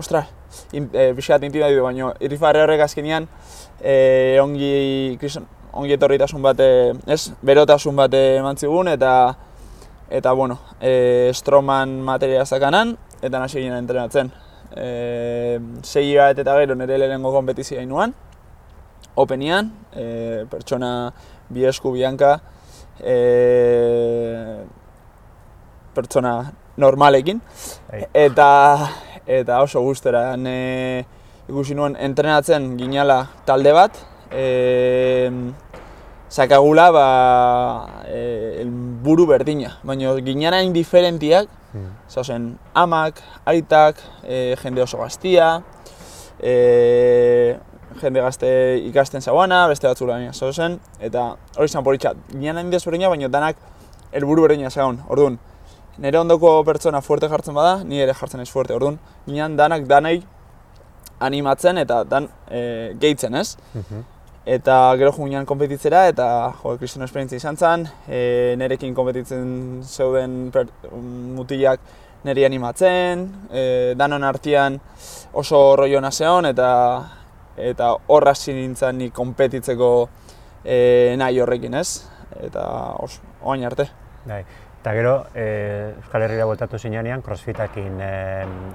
ostra, 0.00 0.26
in, 0.72 0.88
e, 0.92 1.10
pixkat 1.16 1.44
intimatidu, 1.48 1.82
baina 1.84 2.12
irrifarre 2.20 2.62
horrek 2.64 2.84
azkenean 2.86 3.28
e, 3.80 4.38
ongi, 4.42 5.16
kriston, 5.20 5.46
ongi 5.72 5.94
etorritasun 5.96 6.42
bat, 6.42 6.60
ez, 6.60 7.22
berotasun 7.46 7.96
bat 7.96 8.14
eman 8.14 8.58
zigun, 8.58 8.90
eta 8.92 9.12
eta 10.10 10.32
bueno, 10.32 10.58
e, 10.80 11.30
Stroman 11.34 12.00
materia 12.02 12.44
zakanan, 12.44 12.96
eta 13.22 13.38
nasi 13.38 13.60
ginen 13.60 13.78
entrenatzen. 13.78 14.32
E, 14.74 15.58
sei 15.86 16.16
bat 16.16 16.38
eta 16.38 16.56
gero 16.58 16.74
nire 16.74 16.98
lehenengo 16.98 17.32
kompetizioa 17.32 17.86
inuan, 17.86 18.14
Openian, 19.20 19.70
e, 19.94 20.44
pertsona 20.50 21.12
bi 21.50 21.64
esku 21.66 21.92
bianka, 21.94 22.36
e, 23.02 23.14
pertsona 26.00 26.34
normalekin, 26.80 27.40
eta 28.14 28.50
eta 29.30 29.60
oso 29.62 29.84
gustera 29.84 30.34
ne 30.36 31.04
ikusi 31.48 31.76
nuen 31.78 31.94
entrenatzen 32.00 32.72
ginala 32.80 33.22
talde 33.46 33.76
bat, 33.76 34.02
e, 34.32 35.30
sakagula 36.30 36.90
ba, 36.94 37.06
e, 38.08 38.66
buru 39.04 39.28
berdina, 39.30 39.76
baina 39.84 40.16
ginara 40.24 40.62
indiferentiak, 40.66 41.60
Mm. 41.72 41.90
Zauzen, 42.10 42.58
amak, 42.74 43.20
aitak, 43.46 43.96
e, 44.26 44.56
jende 44.58 44.82
oso 44.82 44.98
gaztia, 44.98 45.62
e, 46.42 47.56
jende 48.00 48.24
gazte 48.24 48.50
ikasten 48.88 49.22
zauana, 49.22 49.68
beste 49.70 49.86
batzu 49.86 50.08
lan 50.08 50.32
zauzen, 50.34 50.80
eta 50.98 51.36
hori 51.56 51.70
izan 51.70 51.86
politxat. 51.86 52.18
Hain 52.34 52.72
desberdina, 52.72 53.08
baina 53.08 53.28
danak 53.30 53.60
helburu 54.10 54.48
berdina 54.48 54.70
zaun. 54.70 54.98
Orduan, 55.08 55.38
nire 55.98 56.18
ondoko 56.18 56.62
pertsona 56.64 57.00
fuerte 57.00 57.28
jartzen 57.28 57.54
bada, 57.54 57.82
ni 57.84 58.00
ere 58.00 58.14
jartzen 58.14 58.38
naiz 58.38 58.50
fuerte. 58.50 58.74
Orduan, 58.74 58.98
ginean 59.26 59.56
danak 59.56 59.86
danei 59.88 60.20
animatzen 61.20 61.78
eta 61.78 62.02
dan 62.04 62.28
e, 62.48 62.94
gehitzen, 63.00 63.34
ez? 63.34 63.56
Mhm. 63.74 64.04
Eta 64.50 64.76
gero 64.96 65.12
jungian 65.12 65.44
konpetitzera 65.46 66.06
eta 66.08 66.26
jo, 66.62 66.76
kriston 66.80 67.04
esperientzia 67.04 67.36
izan 67.36 67.56
zen, 67.56 67.84
e, 68.08 68.54
nerekin 68.56 68.94
konpetitzen 68.96 69.82
zeuden 69.84 70.50
per, 70.52 70.66
um, 70.90 71.34
mutilak 71.36 71.80
neri 72.24 72.44
animatzen, 72.48 73.26
e, 73.52 73.64
danon 74.00 74.24
artean 74.24 74.80
oso 75.32 75.76
roiona 75.76 76.10
zeon 76.10 76.48
eta 76.48 76.70
eta 77.60 77.92
hor 78.08 78.28
hasi 78.28 78.54
nintzen 78.56 78.98
ni 78.98 79.10
konpetitzeko 79.12 79.90
e, 80.64 81.14
nahi 81.20 81.40
horrekin, 81.40 81.76
ez? 81.76 82.06
Eta 82.40 82.64
oain 83.42 83.64
arte. 83.68 83.90
Bai. 84.24 84.44
Eta 84.80 84.94
gero, 84.96 85.26
e, 85.34 85.92
Euskal 86.00 86.22
Herrira 86.24 86.46
bueltatu 86.48 86.78
zinean, 86.80 87.20
crossfitakin 87.20 87.98
e, 88.00 88.12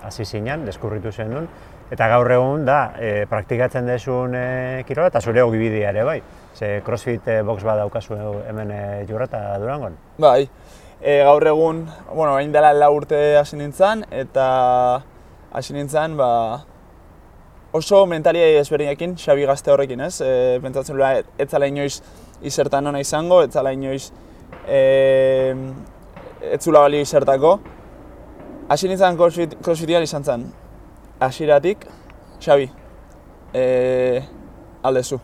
hasi 0.05 0.25
zinen, 0.25 0.61
deskurritu 0.67 1.09
zen 1.11 1.31
duen, 1.33 1.47
eta 1.89 2.07
gaur 2.11 2.29
egun 2.29 2.65
da, 2.67 2.91
e, 3.01 3.25
praktikatzen 3.29 3.89
dezun 3.89 4.35
e, 4.37 4.83
kirola, 4.85 5.09
eta 5.09 5.21
zure 5.21 5.41
ogibidea 5.41 5.89
ere 5.89 6.03
bai. 6.05 6.19
Ze 6.53 6.83
crossfit 6.85 7.25
e, 7.27 7.39
box 7.41 7.65
bat 7.65 7.81
daukazu 7.81 8.19
hemen 8.45 8.69
e, 8.69 8.81
jurrata 9.09 9.57
Durangon. 9.57 9.97
Bai, 10.21 10.45
e, 11.01 11.23
gaur 11.25 11.47
egun, 11.49 11.81
bueno, 12.11 12.35
orain 12.35 12.53
dela 12.53 12.69
lau 12.77 12.91
urte 12.99 13.39
hasi 13.39 13.57
nintzen, 13.57 14.05
eta 14.13 14.45
hasi 15.57 15.73
nintzen, 15.73 16.19
ba, 16.21 16.29
oso 17.73 18.03
mentalia 18.05 18.45
ezberdinekin, 18.59 19.17
Xabi 19.17 19.49
gazte 19.49 19.73
horrekin, 19.73 20.05
ez? 20.05 20.19
E, 20.21 20.61
pentsatzen 20.61 20.99
lura, 21.01 21.15
ez 21.17 21.49
zala 21.49 21.65
inoiz 21.65 21.95
izertan 22.45 22.93
ona 22.93 23.01
izango, 23.01 23.41
ez 23.41 23.49
zala 23.57 23.73
inoiz 23.73 24.11
e, 24.67 25.55
ez 26.51 26.62
zula 26.63 26.85
balio 26.85 27.01
izertako. 27.01 27.59
Hasi 28.69 28.89
nintzen 28.89 29.17
crossfit, 29.17 29.57
crossfitian 29.62 30.03
izan 30.03 30.24
zen, 30.24 30.45
hasieratik, 31.21 31.85
Xabi, 32.41 32.69
e, 33.53 34.21
aldezu. 34.83 35.19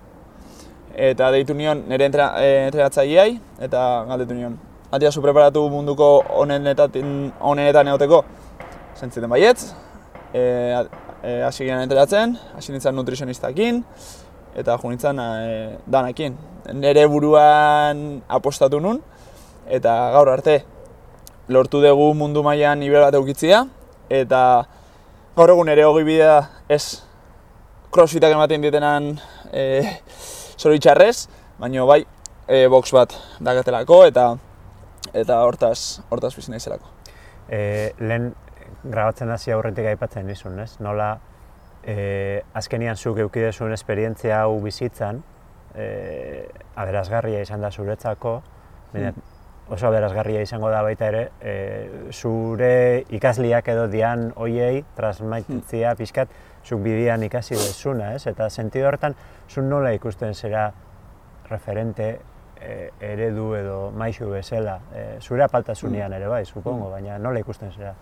Eta 0.91 1.31
deitu 1.31 1.55
nion 1.55 1.85
nire 1.89 2.05
entra, 2.09 2.31
e, 2.41 2.67
entrenatzaileai, 2.67 3.39
eta 3.67 3.85
galdetu 4.09 4.37
nion. 4.37 4.57
Atia 4.91 5.11
zu 5.11 5.23
preparatu 5.23 5.63
munduko 5.71 6.17
onenetan, 6.43 7.31
onenetan 7.39 7.87
egoteko? 7.93 8.23
Zentziten 8.99 9.31
baietz, 9.31 9.71
e, 10.33 10.41
e, 11.23 11.41
hasi 11.47 11.63
ginen 11.63 11.85
entrenatzen, 11.85 12.35
hasi 12.57 12.73
nintzen 12.73 12.95
nutrizionistakin, 12.95 13.83
eta 14.55 14.77
jo 14.77 14.91
nintzen 14.91 15.21
e, 15.21 15.77
danakin. 15.87 16.35
Nire 16.77 17.07
buruan 17.09 18.21
apostatu 18.29 18.81
nun, 18.83 19.01
eta 19.71 19.95
gaur 20.11 20.29
arte 20.29 20.61
lortu 21.47 21.79
dugu 21.83 22.11
mundu 22.13 22.43
mailan 22.43 22.79
nivel 22.79 23.05
bat 23.05 23.15
eukitzia, 23.15 23.63
eta 24.11 24.41
gaur 25.35 25.53
egun 25.53 25.71
ere 25.71 25.85
hogei 25.87 26.03
bidea 26.07 26.37
ez 26.69 27.03
crossfitak 27.91 28.35
ematen 28.35 28.63
dietenan 28.63 29.13
e, 29.51 29.63
zoritxarrez, 30.59 31.27
baina 31.59 31.87
bai 31.87 32.01
e, 32.47 32.67
box 32.71 32.91
bat 32.95 33.15
dakatelako 33.39 34.03
eta 34.11 34.27
eta 35.15 35.41
hortaz, 35.47 36.01
hortaz 36.11 36.35
bizi 36.35 36.51
naizelako. 36.51 36.91
E, 37.47 37.91
lehen 37.99 38.31
grabatzen 38.83 39.31
hasi 39.31 39.51
aurretik 39.51 39.87
aipatzen 39.91 40.27
nizun, 40.27 40.59
ez? 40.63 40.77
Nola 40.83 41.13
e, 41.83 42.43
azkenian 42.59 42.99
zuk 42.99 43.19
eukidezun 43.23 43.71
esperientzia 43.75 44.43
hau 44.43 44.55
bizitzan, 44.63 45.23
e, 45.75 46.47
aberazgarria 46.75 47.43
izan 47.43 47.63
da 47.63 47.71
zuretzako, 47.71 48.39
baina 48.93 49.11
oso 49.71 49.87
aberazgarria 49.87 50.41
izango 50.43 50.69
da 50.69 50.81
baita 50.83 51.07
ere, 51.07 51.21
e, 51.39 52.09
zure 52.11 53.05
ikasliak 53.15 53.69
edo 53.71 53.87
dian 53.87 54.27
hoiei 54.35 54.83
transmititzia 54.97 55.93
pixkat, 55.95 56.33
zuk 56.67 56.81
bidian 56.83 57.23
ikasi 57.23 57.55
dezuna, 57.55 58.11
ez? 58.17 58.25
Eta 58.27 58.49
sentido 58.49 58.89
horretan, 58.89 59.15
zu 59.49 59.63
nola 59.63 59.93
ikusten 59.95 60.35
zera 60.35 60.65
referente 61.49 62.09
e, 62.59 62.91
eredu 63.13 63.53
edo 63.55 63.77
maixu 63.95 64.29
bezala, 64.33 64.77
e, 64.91 65.05
zure 65.21 65.47
apaltasunean 65.47 66.13
ere 66.19 66.27
bai, 66.27 66.43
supongo, 66.45 66.91
baina 66.91 67.17
nola 67.19 67.39
ikusten 67.39 67.71
zera? 67.71 67.95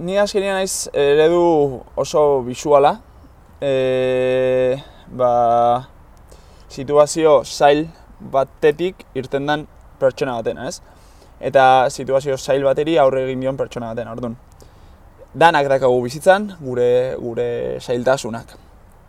Ni 0.00 0.16
azkenean 0.18 0.62
naiz 0.62 0.88
eredu 0.96 1.84
oso 1.94 2.24
bisuala, 2.48 2.96
e, 3.60 4.80
ba, 5.12 5.30
situazio 6.72 7.42
zail 7.44 7.86
batetik 8.32 9.04
irten 9.14 9.46
den 9.46 9.68
pertsona 10.00 10.36
batena, 10.38 10.68
ez? 10.68 10.80
Eta 11.40 11.88
situazio 11.90 12.36
zail 12.36 12.64
bateri 12.64 12.96
aurre 12.98 13.24
egin 13.26 13.42
dion 13.44 13.56
pertsona 13.56 13.92
baten, 13.92 14.08
orduan. 14.08 14.36
Danak 15.36 15.68
dakagu 15.68 15.98
bizitzan, 16.04 16.52
gure, 16.60 17.16
gure 17.20 17.48
zailtasunak. 17.80 18.54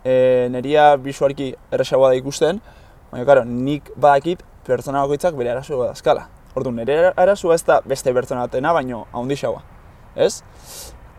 E, 0.04 0.48
neria 0.52 0.90
bisualki 1.00 1.54
erresagoa 1.72 2.12
da 2.12 2.18
ikusten, 2.20 2.60
baina, 3.12 3.24
karo, 3.28 3.44
nik 3.44 3.88
badakit 3.96 4.44
pertsona 4.66 5.02
bakoitzak 5.06 5.36
bere 5.38 5.54
arazo 5.54 5.80
dazkala. 5.86 6.26
Ordu, 6.58 6.72
nire 6.74 7.12
arazua 7.16 7.54
ez 7.56 7.64
da 7.64 7.80
beste 7.86 8.12
pertsona 8.12 8.46
batena, 8.46 8.74
baino 8.76 9.06
haundixagoa. 9.12 9.62
Ez? 10.16 10.42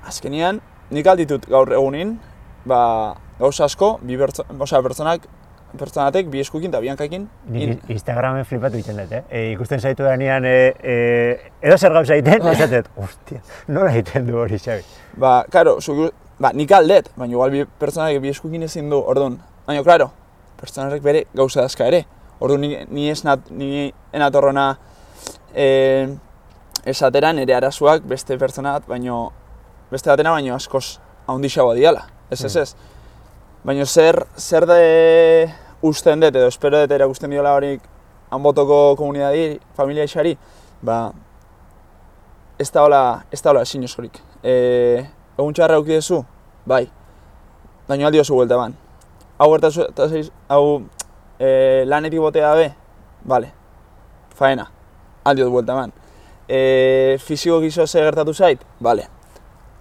Azkenian, 0.06 0.62
nik 0.92 1.08
alditut 1.08 1.48
gaur 1.50 1.74
egunin, 1.74 2.18
ba, 2.70 3.16
gauza 3.40 3.66
asko, 3.66 3.98
bi 4.04 4.18
pertso, 4.18 4.46
pertsonatek 5.78 6.30
bi 6.32 6.40
eskukin 6.42 6.72
eta 6.72 6.80
biankakin. 6.82 7.28
In- 7.54 7.82
Instagramen 7.88 8.46
flipatu 8.46 8.80
egiten 8.80 8.98
dut, 8.98 9.12
eh? 9.12 9.24
E, 9.30 9.52
ikusten 9.54 9.80
zaitu 9.80 10.04
danean, 10.04 10.46
e, 10.46 10.74
e, 10.82 10.96
edo 11.62 11.78
zer 11.78 11.94
gauza 11.94 12.16
egiten, 12.16 12.48
esatet, 12.54 12.90
ostia, 12.98 13.42
nola 13.68 13.92
egiten 13.94 14.28
du 14.28 14.38
hori, 14.40 14.58
Xabi? 14.60 14.84
Ba, 15.20 15.44
karo, 15.52 15.78
zu, 15.82 16.12
ba, 16.40 16.52
nik 16.54 16.72
aldet, 16.72 17.12
baina 17.16 17.36
igual 17.36 17.52
bi 17.54 17.66
pertsonak 17.80 18.22
bi 18.22 18.32
eskukin 18.34 18.64
ezin 18.66 18.90
du, 18.90 18.98
orduan. 18.98 19.38
Baina, 19.68 19.84
klaro, 19.84 20.10
pertsonarek 20.60 21.04
bere 21.04 21.26
gauza 21.36 21.62
dazka 21.62 21.88
ere. 21.88 22.06
Orduan, 22.40 22.62
ni, 22.62 22.78
ni 22.90 23.10
ez 23.12 23.22
nat, 23.28 23.52
ni 23.52 23.92
enatorrona 24.16 24.72
e, 25.54 26.08
esatera 26.86 27.34
nire 27.34 27.54
arazoak 27.56 28.06
beste 28.08 28.38
pertsona 28.40 28.78
bat, 28.80 28.88
baino, 28.88 29.28
beste 29.92 30.10
batena 30.10 30.32
baino 30.32 30.56
askoz 30.56 31.00
haundixagoa 31.28 31.76
diala. 31.78 32.08
Ez, 32.32 32.44
ez, 32.46 32.56
ez. 32.56 32.76
Baina 33.64 33.86
zer, 33.86 34.26
zer 34.38 34.66
de 34.66 35.52
usten 35.84 36.22
dut, 36.24 36.32
edo 36.32 36.48
espero 36.48 36.80
dut 36.80 36.94
erakusten 36.96 37.34
diola 37.34 37.52
horik 37.58 37.82
hanbotoko 38.32 38.96
komunidadi, 38.96 39.58
familia 39.76 40.06
isari, 40.08 40.38
ba, 40.82 41.10
ez 42.56 42.70
da 42.72 42.86
hola, 42.86 43.02
ez 43.32 43.42
da 43.44 43.52
hola 43.52 43.64
ezin 43.68 43.84
osorik. 43.84 44.16
E, 44.44 44.54
egun 45.36 45.58
txarra 45.58 45.76
auki 45.76 45.98
duzu? 45.98 46.22
Bai. 46.72 46.86
Baina 47.90 48.08
aldi 48.08 48.22
oso 48.22 48.38
buelta 48.38 48.56
ban. 48.56 48.78
Hau 49.40 49.50
zeiz, 49.60 50.30
hau 50.48 50.64
e, 51.40 51.84
lanetik 51.86 52.20
botea 52.24 52.54
be? 52.56 52.70
Bale. 53.28 53.52
Faena. 54.40 54.70
Aldi 55.26 55.44
dut 55.44 55.52
buelta 55.52 55.76
ban. 55.76 55.92
E, 56.48 57.18
fiziko 57.20 57.60
gizo 57.60 57.88
ze 57.88 58.00
gertatu 58.08 58.34
zait? 58.34 58.64
Bale. 58.80 59.10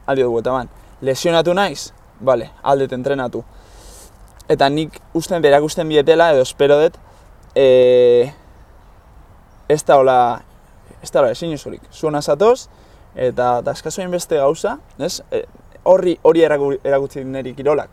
Aldi 0.06 0.26
dut 0.26 0.34
buelta 0.34 0.56
ban. 0.56 0.74
Lesionatu 1.00 1.54
naiz? 1.54 1.92
Bale. 2.18 2.50
Aldet 2.62 2.92
entrenatu. 2.92 3.44
Eta 4.48 4.68
nik 4.72 4.96
usten 5.14 5.42
dut 5.42 5.50
erakusten 5.50 5.88
bietela, 5.88 6.30
edo 6.32 6.42
espero 6.42 6.78
dut, 6.80 6.96
e, 7.54 8.32
ez 9.68 9.82
da 9.84 9.98
hola, 10.00 10.18
ez 11.02 11.10
da 11.12 11.20
hola 11.20 11.32
ezin 11.34 11.52
osorik. 11.54 11.84
Zuena 11.92 12.22
zatoz, 12.22 12.68
eta 13.14 13.60
daskazoin 13.62 14.10
beste 14.10 14.40
gauza, 14.40 14.78
ez? 14.98 15.20
E, 15.30 15.44
horri 15.84 16.16
hori 16.22 16.44
eraku- 16.46 16.78
erakutsi 16.84 17.24
niri 17.24 17.54
kirolak. 17.54 17.90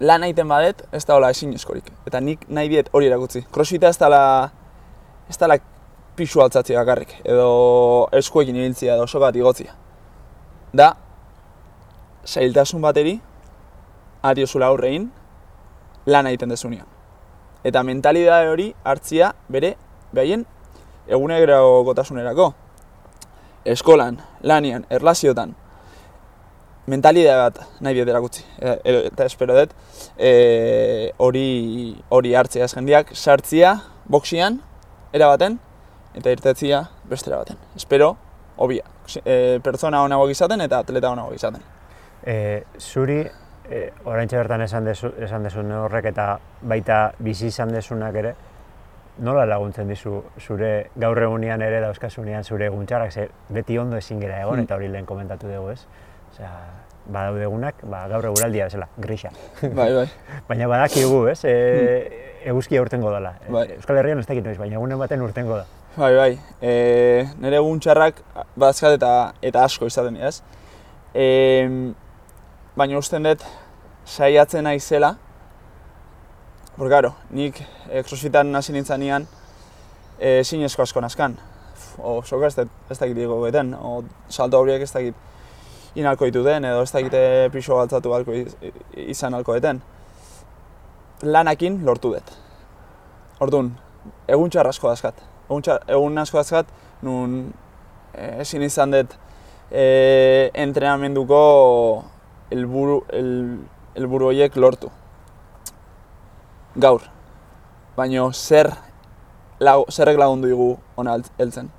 Lan 0.00 0.24
egiten 0.26 0.48
badet, 0.48 0.84
ez 0.92 1.04
da 1.04 1.16
hola 1.16 1.30
ezin 1.30 1.52
eskorik. 1.54 1.90
Eta 2.06 2.20
nik 2.20 2.46
nahi 2.48 2.68
diet 2.68 2.90
hori 2.92 3.06
erakutsi. 3.10 3.44
Crossfita 3.52 3.88
ez 3.88 3.98
dala, 3.98 4.22
ez 5.30 5.38
dala 5.38 5.58
pixu 6.14 6.42
altzatzea 6.42 6.78
bakarrik, 6.78 7.16
edo 7.24 8.08
eskuekin 8.14 8.56
ibiltzea, 8.56 8.94
edo 8.94 9.06
sokat 9.06 9.34
igotzia. 9.36 9.74
Da, 10.74 10.92
zailtasun 12.26 12.82
bateri, 12.82 13.18
adiozula 14.22 14.70
aurrein, 14.70 15.10
lan 16.06 16.26
egiten 16.26 16.48
dezunean. 16.48 16.86
Eta 17.64 17.82
mentalidade 17.82 18.48
hori 18.48 18.74
hartzia 18.84 19.34
bere, 19.48 19.76
behaien, 20.12 20.46
egunerokotasunerako. 21.08 22.52
Eskolan, 23.64 24.18
lanian, 24.42 24.84
erlaziotan, 24.90 25.54
mentalidade 26.86 27.40
bat 27.40 27.80
nahi 27.80 27.94
diet 27.96 28.08
erakutsi. 28.08 28.44
E- 28.60 29.06
Eta 29.06 29.24
espero 29.24 29.56
dut, 29.56 29.70
e, 30.18 31.12
hori 31.16 31.96
hori 32.10 32.34
hartzea 32.34 32.68
jendeak 32.68 33.14
sartzia 33.16 33.78
boxian, 34.04 34.60
erabaten, 35.12 35.58
eta 36.14 36.30
irtetzia 36.30 36.82
beste 37.08 37.30
baten. 37.30 37.56
Espero, 37.76 38.16
hobia, 38.56 38.84
e, 39.24 39.58
pertsona 39.64 40.02
honagoak 40.04 40.30
izaten 40.30 40.60
eta 40.60 40.78
atleta 40.84 41.10
honagoak 41.10 41.34
izaten. 41.34 41.62
E, 42.26 42.64
zuri, 42.78 43.24
e, 43.70 43.92
oraintxe 44.04 44.36
bertan 44.36 44.62
esan 44.62 44.84
dezu, 44.84 45.12
esan 45.24 45.42
dezun 45.46 45.70
horrek 45.72 46.04
eta 46.12 46.38
baita 46.62 47.12
bizi 47.18 47.46
izan 47.52 47.72
dezunak 47.72 48.14
ere, 48.14 48.34
nola 49.18 49.44
laguntzen 49.46 49.88
dizu 49.88 50.22
zure 50.40 50.90
gaur 50.96 51.18
egunean 51.22 51.62
ere 51.62 51.80
dauzkasunean 51.80 52.44
zure 52.44 52.66
eguntxarrak, 52.66 53.12
ze 53.12 53.28
beti 53.48 53.78
ondo 53.78 53.96
ezin 53.96 54.20
gera 54.20 54.40
egon, 54.40 54.58
Hmm. 54.58 54.64
eta 54.64 54.74
hori 54.74 54.88
lehen 54.88 55.06
komentatu 55.06 55.46
dugu 55.48 55.70
ez? 55.70 55.86
Osea, 56.32 56.50
badaude 57.06 57.42
egunak, 57.44 57.74
ba, 57.84 58.06
gaur 58.08 58.24
eguraldia 58.24 58.64
bezala, 58.64 58.88
grisa. 58.96 59.30
Bai, 59.62 59.92
bai. 59.94 60.08
Baina 60.48 60.66
badakigu, 60.66 61.26
ez? 61.28 61.44
E, 61.44 61.54
eguzkia 62.44 62.82
urtengo 62.82 63.12
dela. 63.12 63.34
E, 63.46 63.52
Bai. 63.52 63.66
Euskal 63.76 63.96
Herrian 64.00 64.18
ez 64.18 64.26
dakit 64.26 64.44
noiz, 64.44 64.58
baina 64.58 64.74
egunen 64.80 64.98
baten 64.98 65.22
urtengo 65.22 65.56
da. 65.56 65.66
Bai, 65.96 66.14
bai. 66.16 66.38
E, 66.60 67.28
nire 67.38 67.56
egun 67.60 67.78
txarrak 67.80 68.18
bazkat 68.56 68.96
eta, 68.98 69.32
eta 69.40 69.62
asko 69.64 69.86
izaten 69.86 70.16
ez? 70.16 70.40
E, 71.14 71.92
baina 72.76 72.98
usten 72.98 73.22
dut 73.22 73.44
saiatzen 74.04 74.64
naizela, 74.64 75.14
Porque, 76.76 76.90
claro, 76.90 77.14
nik 77.30 77.60
e, 77.88 78.02
crossfitan 78.02 78.50
hasi 78.58 78.72
nintzanean 78.74 79.28
e, 80.18 80.42
zinezko 80.42 80.82
asko 80.82 81.00
nazkan. 81.00 81.36
O 82.02 82.16
soka 82.26 82.48
ez, 82.48 82.56
ez 82.90 82.98
dakit 82.98 83.14
digo 83.14 83.36
beten, 83.44 83.70
o 83.78 84.02
salto 84.28 84.58
horiek 84.58 84.82
ez 84.82 84.90
dakit 84.90 85.94
inalko 85.94 86.26
dituten, 86.26 86.66
edo 86.66 86.82
ez 86.82 86.90
dakite 86.90 87.20
pixo 87.54 87.78
galtzatu 87.78 88.14
alko 88.16 88.34
izan 89.04 89.38
alko 89.38 89.54
eten. 89.54 89.78
Lanakin 91.22 91.78
lortu 91.86 92.10
dut. 92.16 92.32
Orduan, 93.46 93.70
egun 94.26 94.50
txar 94.50 94.66
asko 94.72 94.90
dazkat. 94.90 95.22
Egun, 95.46 95.62
txar, 95.62 95.86
egun 95.94 96.18
asko 96.18 96.42
dazkat, 96.42 96.74
nun 97.06 97.52
eh, 98.14 98.40
ezin 98.42 98.66
izan 98.66 98.96
dut 98.96 99.14
e, 99.70 100.50
entrenamenduko 100.66 101.38
helburu 102.54 103.00
el, 103.10 103.30
helburu 103.98 104.30
horiek 104.30 104.56
lortu. 104.56 104.90
Gaur. 106.76 107.02
Baino 107.96 108.30
zer 108.32 108.70
lau, 109.62 109.84
zerrek 109.90 110.18
lagundu 110.18 110.48
digu 110.50 110.70
ona 110.98 111.14
hel- 111.18 111.30
heltzen. 111.38 111.70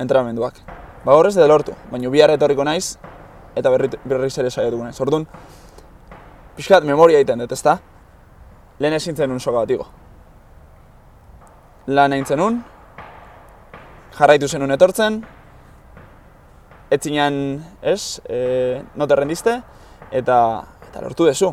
Entrenamenduak. 0.00 0.60
Ba 1.04 1.12
hor 1.14 1.26
ez 1.28 1.34
da 1.36 1.46
lortu, 1.46 1.74
baino 1.92 2.10
bihar 2.10 2.32
etorriko 2.32 2.64
naiz 2.64 2.96
eta 3.54 3.70
berri, 3.70 3.90
berriz 4.04 4.32
ere 4.40 4.50
saiatuko 4.50 4.82
naiz. 4.86 4.96
Orduan, 5.04 5.26
pixkat 6.56 6.84
memoria 6.88 7.20
egiten 7.20 7.44
dut, 7.44 7.52
ezta? 7.52 7.76
Lehen 8.80 8.96
ezin 8.96 9.14
zenun 9.16 9.38
soka 9.40 9.60
bat 9.62 9.70
igo. 9.70 9.86
Lan 11.86 12.16
egin 12.16 12.26
zenun, 12.26 12.56
jarraitu 14.16 14.48
zenun 14.48 14.72
etortzen, 14.74 15.20
etzinean, 16.94 17.36
ez, 17.82 18.20
e, 18.28 18.82
no 18.94 19.06
te 19.06 19.16
rendiste, 19.18 19.58
eta, 20.10 20.38
eta 20.88 21.02
lortu 21.02 21.26
dezu. 21.28 21.52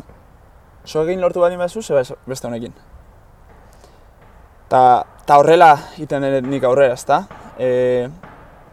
Soekin 0.84 1.20
lortu 1.22 1.42
baldin 1.42 1.60
baduzu, 1.60 1.82
ze 1.82 1.94
bez- 1.94 2.16
beste 2.26 2.48
honekin. 2.48 2.74
Ta, 4.68 5.04
ta 5.26 5.38
horrela 5.38 5.76
iten 6.02 6.24
dut 6.24 6.48
nik 6.50 6.64
aurrera, 6.64 6.94
ezta? 6.94 7.22
E, 7.58 8.08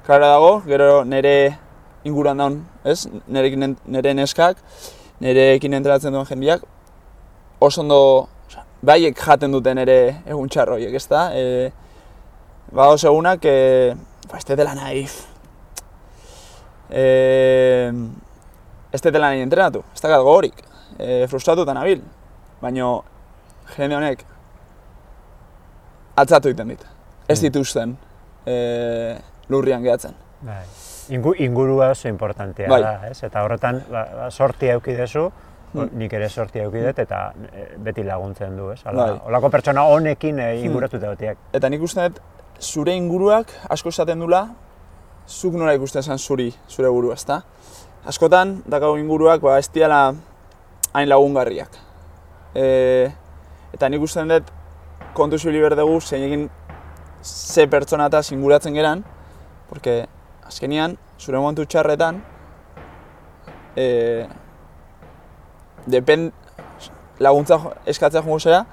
klara 0.06 0.32
dago, 0.34 0.62
gero 0.66 1.04
nire 1.06 1.58
inguruan 2.08 2.40
daun, 2.40 2.60
ez? 2.84 3.04
Nerekin, 3.28 3.76
nire 3.86 4.14
neskak, 4.18 4.62
nirekin 5.20 5.76
entrenatzen 5.78 6.16
duen 6.16 6.26
jendiak, 6.26 6.64
oso 7.60 7.84
ondo, 7.84 8.02
baiek 8.82 9.20
jaten 9.20 9.52
duten 9.52 9.82
ere 9.84 10.00
egun 10.26 10.50
txarro 10.50 10.80
horiek, 10.80 10.96
ezta? 10.96 11.28
E, 11.36 11.72
ba 12.72 12.88
oso 12.94 13.12
egunak, 13.12 13.44
e, 13.46 13.94
ba, 14.32 14.40
ez 14.40 14.48
dela 14.56 14.74
nahi, 14.78 15.04
e, 16.90 17.92
ez 18.92 19.02
dela 19.02 19.30
nahi 19.30 19.42
entrenatu, 19.46 19.84
ez 19.94 20.02
dakat 20.02 20.22
gogorik, 20.26 20.64
e, 20.98 21.26
frustratuta 21.30 21.74
nabil, 21.74 22.02
baino 22.62 23.04
jende 23.76 23.96
honek 23.96 24.24
atzatu 26.20 26.50
egiten 26.50 26.68
dit, 26.74 26.86
ez 27.28 27.40
Mm. 27.40 27.44
dituzten 27.46 27.98
e, 28.46 29.18
lurrian 29.50 29.84
gehatzen. 29.84 30.16
Bai. 30.42 30.64
Ingu, 31.10 31.34
ingurua 31.38 31.90
oso 31.92 32.08
importantea 32.08 32.70
Bai. 32.70 32.82
da, 32.82 33.08
ez? 33.10 33.24
Eta 33.24 33.44
horretan, 33.44 33.84
ba, 33.90 34.06
ba, 34.16 34.32
sorti 34.32 34.68
eduki 34.68 34.94
dezu, 34.94 35.32
Hmm. 35.72 35.90
nik 35.94 36.12
ere 36.14 36.30
sorti 36.30 36.58
eduki 36.60 36.82
dut, 36.82 36.98
eta 37.00 37.32
e, 37.54 37.76
beti 37.78 38.02
laguntzen 38.04 38.56
du, 38.58 38.72
ez? 38.72 38.82
Hala, 38.86 39.04
Bai. 39.12 39.20
Olako 39.28 39.50
pertsona 39.54 39.84
honekin 39.84 40.40
e, 40.40 40.62
inguratuta 40.66 41.08
gotiak. 41.12 41.38
Eta 41.54 41.70
nik 41.70 41.82
uste 41.82 42.08
dut, 42.10 42.20
zure 42.60 42.96
inguruak 42.96 43.52
asko 43.70 43.90
esaten 43.90 44.20
dula, 44.20 44.48
zuk 45.30 45.54
nola 45.54 45.76
ikusten 45.78 46.04
zen 46.04 46.18
zuri, 46.18 46.50
zure 46.70 46.90
burua, 46.90 47.14
ezta? 47.14 47.44
Askotan, 48.10 48.60
dakau 48.70 48.96
inguruak, 48.98 49.42
ba, 49.46 49.60
ez 49.60 49.70
diala 49.74 50.16
hain 50.94 51.10
lagungarriak. 51.10 51.78
E, 52.58 52.66
eta 53.76 53.90
nik 53.90 54.02
uste 54.02 54.26
dut, 54.26 54.50
kontu 55.14 55.38
zibili 55.38 55.62
behar 55.62 55.78
dugu, 55.78 56.00
zein 56.02 56.26
egin 56.26 56.50
ze 57.22 57.68
pertsona 57.70 58.08
eta 58.10 58.24
inguratzen 58.32 58.74
geran, 58.74 59.06
porque 59.70 60.08
azkenian, 60.48 60.98
zure 61.20 61.38
momentu 61.38 61.66
txarretan, 61.66 62.24
e, 63.76 64.26
depen, 65.86 66.32
laguntza 67.20 67.60
eskatzea 67.86 68.24
jongo 68.24 68.40
zera, 68.40 68.64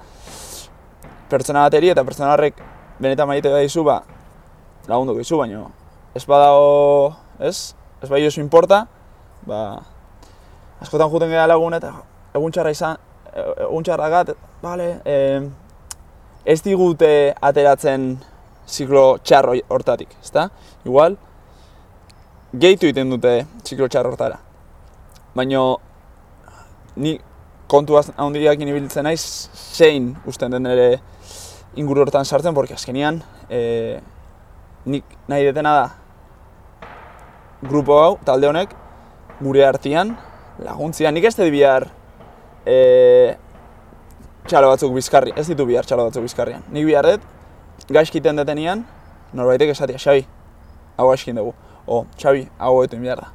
pertsona 1.28 1.66
bateri 1.66 1.90
eta 1.90 2.04
pertsona 2.04 2.32
horrek 2.32 2.62
benetan 3.00 3.28
maite 3.28 3.50
daizu, 3.50 3.84
ba, 3.84 4.04
lagunduko 4.88 5.20
izu, 5.20 5.36
baina 5.42 5.66
ez 6.16 6.24
badago, 6.24 7.12
ez? 7.38 7.74
Ez 8.00 8.08
bai 8.08 8.22
oso 8.26 8.40
importa, 8.40 8.86
ba, 9.44 9.82
askotan 10.80 11.10
juten 11.12 11.28
gara 11.28 11.48
lagun 11.50 11.76
eta 11.76 11.92
egun 12.36 12.54
txarra 12.54 12.72
izan, 12.72 12.96
e- 13.32 13.44
egun 13.66 13.84
txarra 13.84 14.08
gat, 14.12 14.32
bale, 14.62 14.88
e, 15.04 15.16
ez 16.48 16.56
digute 16.64 17.10
ateratzen 17.50 18.14
ziklo 18.66 19.18
txarro 19.22 19.58
hortatik, 19.68 20.16
ezta? 20.22 20.48
Igual, 20.88 21.18
gehitu 22.56 22.88
egiten 22.88 23.12
dute 23.12 23.34
ziklo 23.64 23.88
txarro 23.92 24.14
hortara. 24.14 24.40
Baina, 25.36 25.66
ni 26.96 27.18
kontu 27.68 28.00
handiakin 28.00 28.72
ibiltzen 28.72 29.04
naiz, 29.04 29.50
zein 29.52 30.14
usten 30.24 30.56
den 30.56 30.72
ere 30.72 30.88
inguru 31.76 32.06
hortan 32.06 32.24
sartzen, 32.24 32.56
porque 32.56 32.74
azkenian, 32.74 33.20
e, 33.52 34.00
nik 34.86 35.16
nahi 35.28 35.44
detena 35.44 35.76
da, 35.76 35.86
grupo 37.62 38.00
hau, 38.02 38.18
talde 38.24 38.48
honek, 38.48 38.74
gure 39.40 39.64
artean, 39.66 40.16
laguntzia, 40.58 41.10
nik 41.12 41.24
ez 41.24 41.36
bihar 41.36 41.88
e, 42.66 43.36
txalo 44.46 44.68
batzuk 44.72 44.92
bizkarri, 44.94 45.32
ez 45.36 45.46
ditu 45.48 45.66
bihar 45.66 45.86
txalo 45.86 46.08
batzuk 46.08 46.26
bizkarrian. 46.26 46.64
Nik 46.72 46.86
bihar 46.86 47.06
dut, 47.06 47.24
gaizkiten 47.88 48.36
detenian, 48.36 48.84
norbaitek 49.36 49.72
esatia, 49.72 49.98
Xabi, 49.98 50.26
hau 50.96 51.08
gaizkin 51.10 51.36
dugu, 51.36 51.54
o, 51.86 52.04
Xabi, 52.18 52.46
hau 52.58 52.82
etu 52.84 53.00
behar 53.00 53.24
da. 53.24 53.32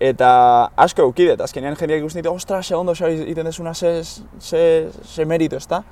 Eta 0.00 0.30
asko 0.76 1.06
eukidet, 1.08 1.40
azkenean 1.40 1.76
jendeak 1.76 2.02
ikusten 2.02 2.22
ditu, 2.22 2.34
ostra, 2.34 2.62
segundo 2.62 2.94
Xabi 2.94 3.22
egiten 3.24 3.48
desuna 3.48 3.74
ze, 3.74 4.02
ze, 4.04 4.62
ze 4.90 5.24
merito, 5.24 5.56
ezta? 5.56 5.82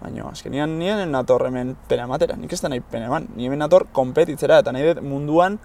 Baina 0.00 0.28
azkenean 0.28 0.78
nien 0.78 1.10
nator 1.10 1.46
hemen 1.46 1.74
pena 1.88 2.04
ematera, 2.04 2.36
nik 2.36 2.52
ez 2.52 2.60
da 2.60 2.68
nahi 2.68 2.80
pena 2.80 3.08
eman, 3.08 3.28
ni 3.36 3.48
hemen 3.48 3.60
nator 3.60 3.86
kompetitzera 3.92 4.60
eta 4.60 4.72
nahi 4.72 4.92
dut 4.92 5.04
munduan 5.04 5.58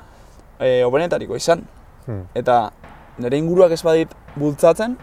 e, 0.61 0.83
obenetariko 0.85 1.35
izan. 1.35 1.65
Hmm. 2.05 2.25
Eta 2.37 2.71
nire 3.21 3.39
inguruak 3.41 3.73
ez 3.75 3.81
badit 3.85 4.13
bultzatzen, 4.37 4.95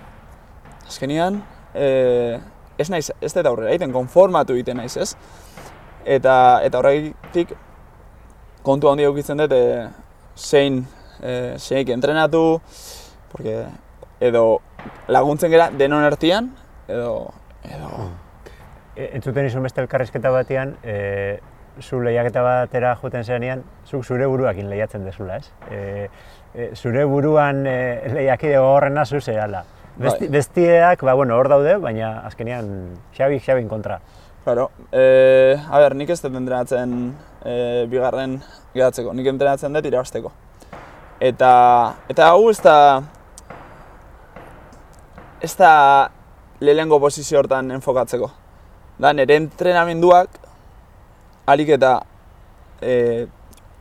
azkenean 0.86 1.42
e, 1.74 2.38
ez 2.78 2.88
naiz, 2.90 3.08
ez 3.20 3.32
dut 3.34 3.46
aurrera 3.46 3.72
egiten, 3.74 3.92
konformatu 3.92 4.56
egiten 4.56 4.78
naiz, 4.80 4.94
ez? 4.96 5.12
Eta, 6.08 6.34
eta 6.64 6.80
horregatik 6.80 7.52
kontu 8.64 8.90
handi 8.90 9.06
eukitzen 9.08 9.42
dut 9.42 9.52
e, 9.54 9.64
zein, 10.36 10.80
e, 11.20 11.34
zeinik 11.58 11.92
entrenatu, 11.94 12.60
porque 13.32 13.60
edo 14.24 14.46
laguntzen 15.10 15.52
gera 15.52 15.68
denon 15.74 16.06
ertian, 16.06 16.54
edo, 16.88 17.28
edo, 17.66 18.08
E, 18.98 19.12
entzuten 19.14 19.46
izun 19.46 19.62
beste 19.62 19.78
elkarrizketa 19.78 20.32
batean, 20.34 20.72
e, 20.82 21.38
zu 21.80 22.00
lehiaketa 22.02 22.42
batera 22.42 22.94
joten 23.00 23.24
zenean, 23.24 23.62
zuk 23.86 24.04
zure 24.04 24.26
buruakin 24.26 24.68
lehiatzen 24.70 25.04
dezula, 25.04 25.36
ez? 25.36 25.50
E, 25.70 26.08
e, 26.54 26.70
zure 26.74 27.04
buruan 27.08 27.66
e, 27.66 27.78
lehiakide 28.12 28.58
gogorrena 28.58 29.04
zu 29.06 29.20
zehala. 29.20 29.64
Besti, 29.98 30.28
Bai. 30.28 30.32
bestieak, 30.36 31.02
ba, 31.02 31.14
bueno, 31.18 31.36
hor 31.36 31.48
daude, 31.50 31.76
baina 31.82 32.20
azkenean 32.26 32.68
Xabi 33.16 33.40
Xabin 33.42 33.68
kontra. 33.68 34.00
Claro, 34.44 34.70
e, 34.92 35.56
a 35.58 35.80
ber, 35.82 35.96
nik 35.98 36.10
ez 36.14 36.20
dut 36.22 36.36
entrenatzen 36.38 36.92
e, 37.44 37.86
bigarren 37.90 38.38
gehatzeko, 38.74 39.12
nik 39.12 39.26
entrenatzen 39.26 39.74
dut 39.74 39.88
irabazteko. 39.90 40.32
Eta, 41.20 41.52
eta 42.08 42.28
hau 42.30 42.46
ez 42.50 42.60
da, 42.62 42.76
ez 45.42 45.54
da 45.58 45.72
lehengo 46.60 47.00
posizio 47.02 47.40
hortan 47.42 47.72
enfokatzeko. 47.74 48.30
Da, 48.98 49.12
nire 49.14 49.36
entrenamenduak 49.38 50.38
alik 51.48 51.72
eta 51.78 51.94
e, 52.82 53.26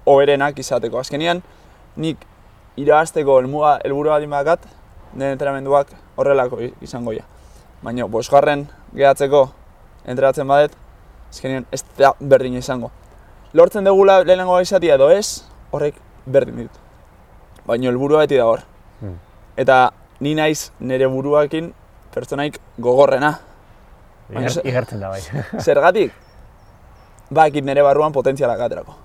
oberenak 0.08 0.60
izateko. 0.60 1.02
Azkenian, 1.04 1.42
nik 2.00 2.24
irabazteko 2.80 3.40
helmuga 3.42 3.78
helburu 3.84 4.14
bat 4.14 4.26
bakat, 4.32 4.68
nire 5.14 5.34
entrenamenduak 5.36 5.92
horrelako 6.18 6.62
izango 6.82 7.14
ja. 7.16 7.26
Baina, 7.84 8.08
bosgarren 8.08 8.68
gehatzeko 8.96 9.48
entrenatzen 10.08 10.48
badet, 10.48 10.74
azkenean 11.30 11.66
ez 11.72 11.84
da 11.98 12.14
berdin 12.20 12.56
izango. 12.58 12.92
Lortzen 13.54 13.86
dugula 13.86 14.22
lehenengo 14.24 14.60
izatea 14.62 14.96
edo 14.96 15.10
ez, 15.12 15.44
horrek 15.72 16.00
berdin 16.26 16.64
dit. 16.64 16.80
Baina 17.68 17.90
helburua 17.92 18.24
beti 18.26 18.40
da 18.40 18.46
hor. 18.48 18.64
Hmm. 19.02 19.18
Eta 19.58 19.92
ni 20.24 20.34
naiz 20.38 20.72
nire 20.80 21.08
buruakin 21.12 21.74
pertsonaik 22.14 22.60
gogorrena. 22.80 23.34
Baina 24.30 24.48
Iger, 24.48 24.52
ze- 24.54 24.64
igertzen 24.70 25.04
da 25.04 25.10
bai. 25.10 25.22
Zergatik? 25.62 26.14
Bakit 27.32 27.66
nire 27.66 27.84
barruan 27.84 28.14
potentzialak 28.16 28.60
aterako. 28.60 28.96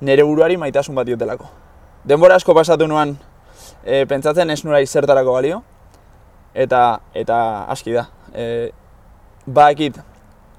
Nire 0.00 0.22
buruari 0.24 0.56
maitasun 0.56 0.94
bat 0.94 1.06
diotelako. 1.06 1.48
Denbora 2.04 2.36
asko 2.36 2.54
pasatu 2.54 2.86
nuan 2.88 3.16
e, 3.84 4.04
pentsatzen 4.06 4.50
ez 4.50 4.62
nura 4.64 4.80
zertarako 4.86 5.32
balio. 5.32 5.62
Eta, 6.54 7.00
eta 7.14 7.64
aski 7.70 7.92
da. 7.92 8.06
E, 8.34 8.70
bakit 9.46 9.98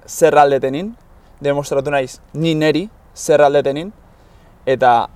zer 0.08 0.38
aldetenin, 0.38 0.96
demostratu 1.42 1.92
naiz 1.92 2.20
ni 2.34 2.54
neri 2.56 2.90
zer 3.16 3.42
aldetenin, 3.42 3.92
eta 4.66 5.10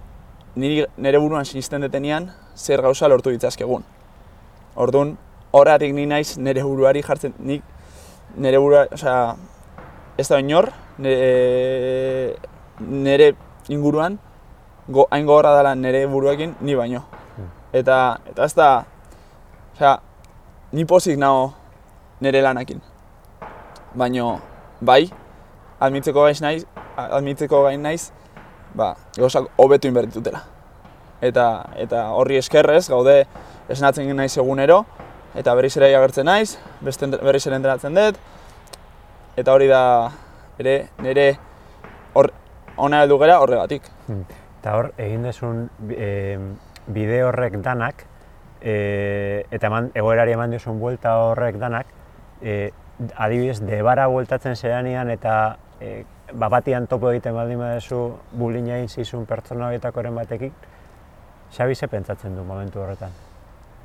niri, 0.56 0.86
nire 0.98 1.20
buruan 1.20 1.46
sinisten 1.46 1.82
detenian 1.82 2.32
zer 2.56 2.82
gauza 2.82 3.08
lortu 3.08 3.32
ditzazkegun. 3.34 3.84
Orduan, 4.76 5.16
horretik 5.52 5.94
ni 5.94 6.06
naiz 6.06 6.38
nire 6.38 6.64
buruari 6.64 7.04
jartzen, 7.04 7.36
nik 7.40 7.64
nire 8.38 8.60
burua, 8.60 8.86
osea, 8.92 9.36
ez 10.18 10.28
da 10.28 10.40
inor, 10.40 10.72
nire, 10.98 12.36
nire 12.80 13.36
inguruan, 13.68 14.18
go, 14.88 15.08
hain 15.12 15.26
gogorra 15.26 15.56
dela 15.58 15.76
nire 15.76 16.06
buruakin, 16.08 16.56
ni 16.62 16.76
baino. 16.76 17.04
Eta, 17.76 18.20
eta 18.32 18.46
ez 18.46 18.56
da, 18.56 18.70
osea, 19.76 20.00
ni 20.72 20.86
pozik 20.86 21.20
nago 21.20 21.54
nire 22.24 22.42
lanakin. 22.42 22.82
Baino, 23.96 24.40
bai, 24.80 25.10
admitzeko 25.80 26.24
gain 26.24 26.40
naiz, 26.42 26.64
admitzeko 26.96 27.64
gain 27.68 27.84
naiz, 27.84 28.12
ba, 28.76 28.94
gauzak 29.18 29.50
hobetu 29.58 29.92
inbertitutela. 29.92 30.44
Eta, 31.24 31.66
eta 31.80 32.10
horri 32.16 32.40
eskerrez, 32.40 32.88
gaude 32.92 33.24
esnatzen 33.72 34.08
naiz 34.16 34.36
egunero, 34.38 34.84
eta 35.36 35.56
berriz 35.56 35.76
ere 35.78 35.92
agertzen 35.96 36.28
naiz, 36.30 36.56
beste 36.82 37.08
berriz 37.18 37.44
ere 37.48 37.60
entrenatzen 37.60 37.96
dut, 37.96 38.20
eta 39.36 39.54
hori 39.54 39.68
da 39.68 40.12
ere 40.60 40.76
nire 41.04 41.28
hor 42.14 42.32
ona 42.78 43.04
heldu 43.04 43.18
gera 43.20 43.40
horregatik. 43.44 43.88
Eta 44.60 44.76
hor, 44.78 44.92
egin 44.98 45.28
duzun 45.28 45.68
e, 45.92 46.40
bide 46.88 47.22
horrek 47.24 47.60
danak, 47.64 48.06
e, 48.62 49.46
eta 49.52 49.70
eman, 49.70 49.92
egoerari 49.96 50.34
eman 50.36 50.56
diozun 50.56 50.80
buelta 50.80 51.18
horrek 51.28 51.60
danak, 51.62 51.92
e, 52.42 52.72
adibidez, 53.16 53.60
debara 53.62 54.08
bueltatzen 54.08 54.56
zeranean 54.56 55.12
eta 55.14 55.58
e, 55.80 56.04
babatian 56.34 56.88
topo 56.88 57.12
egiten 57.12 57.36
baldin 57.36 57.62
baduzu 57.62 58.00
bulina 58.34 58.80
egin 58.80 58.90
zizun 58.90 59.28
pertsona 59.30 59.70
horietakoren 59.70 60.16
batekin, 60.16 60.56
Xabi 61.56 61.76
ze 61.76 61.88
pentsatzen 61.88 62.36
du 62.36 62.44
momentu 62.44 62.82
horretan? 62.82 63.12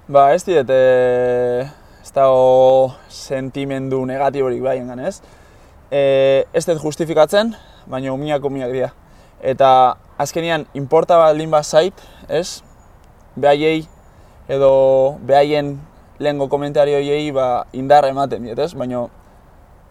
Ba, 0.08 0.32
ez 0.34 0.42
diet, 0.46 0.70
e, 0.70 1.66
ez 2.02 2.12
dago 2.14 2.94
sentimendu 3.08 4.00
negatiborik 4.08 4.62
bai 4.64 4.78
engan, 4.80 5.04
ez? 5.06 5.20
E, 5.90 6.46
ez 6.54 6.64
dut 6.68 6.78
justifikatzen, 6.82 7.54
baina 7.90 8.12
umiak 8.14 8.44
umiak 8.46 8.72
dira. 8.72 8.90
Eta 9.42 9.96
azkenian, 10.20 10.66
inporta 10.78 11.18
baldin 11.18 11.50
bat 11.50 11.66
zait, 11.66 12.02
ez? 12.28 12.62
Behaiei, 13.40 13.86
edo 14.50 14.70
behaien 15.26 15.78
lehengo 16.20 16.48
komentarioiei 16.52 17.30
ba, 17.34 17.66
indar 17.72 18.06
ematen 18.06 18.44
diet, 18.44 18.58
ez? 18.58 18.74
Baina 18.74 19.06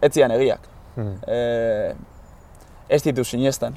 ez 0.00 0.12
egiak. 0.16 0.66
Hmm. 0.96 1.16
E, 1.26 1.94
ez 2.88 3.02
ditu 3.02 3.24
sinestan. 3.24 3.76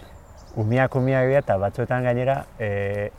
Umiak 0.56 0.96
umiak 0.96 1.28
dira 1.28 1.42
eta 1.42 1.58
batzuetan 1.58 2.04
gainera, 2.04 2.46
e, 2.60 3.10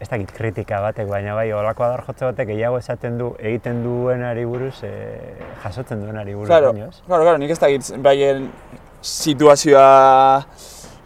ez 0.00 0.08
dakit 0.10 0.30
kritika 0.36 0.80
batek, 0.84 1.08
baina 1.08 1.34
bai, 1.34 1.46
olako 1.56 1.84
adar 1.86 2.02
jotze 2.04 2.26
batek 2.28 2.50
gehiago 2.50 2.76
esaten 2.78 3.16
du 3.18 3.30
egiten 3.40 3.82
duenari 3.84 4.44
buruz, 4.44 4.74
e, 4.84 4.90
jasotzen 5.62 6.02
duenari 6.04 6.34
buruz, 6.34 6.48
Claro, 6.50 6.72
baino, 6.74 6.88
ez? 6.90 7.00
claro, 7.06 7.22
claro, 7.24 7.38
nik 7.40 7.50
ez 7.54 7.58
dakit 7.62 7.92
baien 8.04 8.50
situazioa 9.00 10.44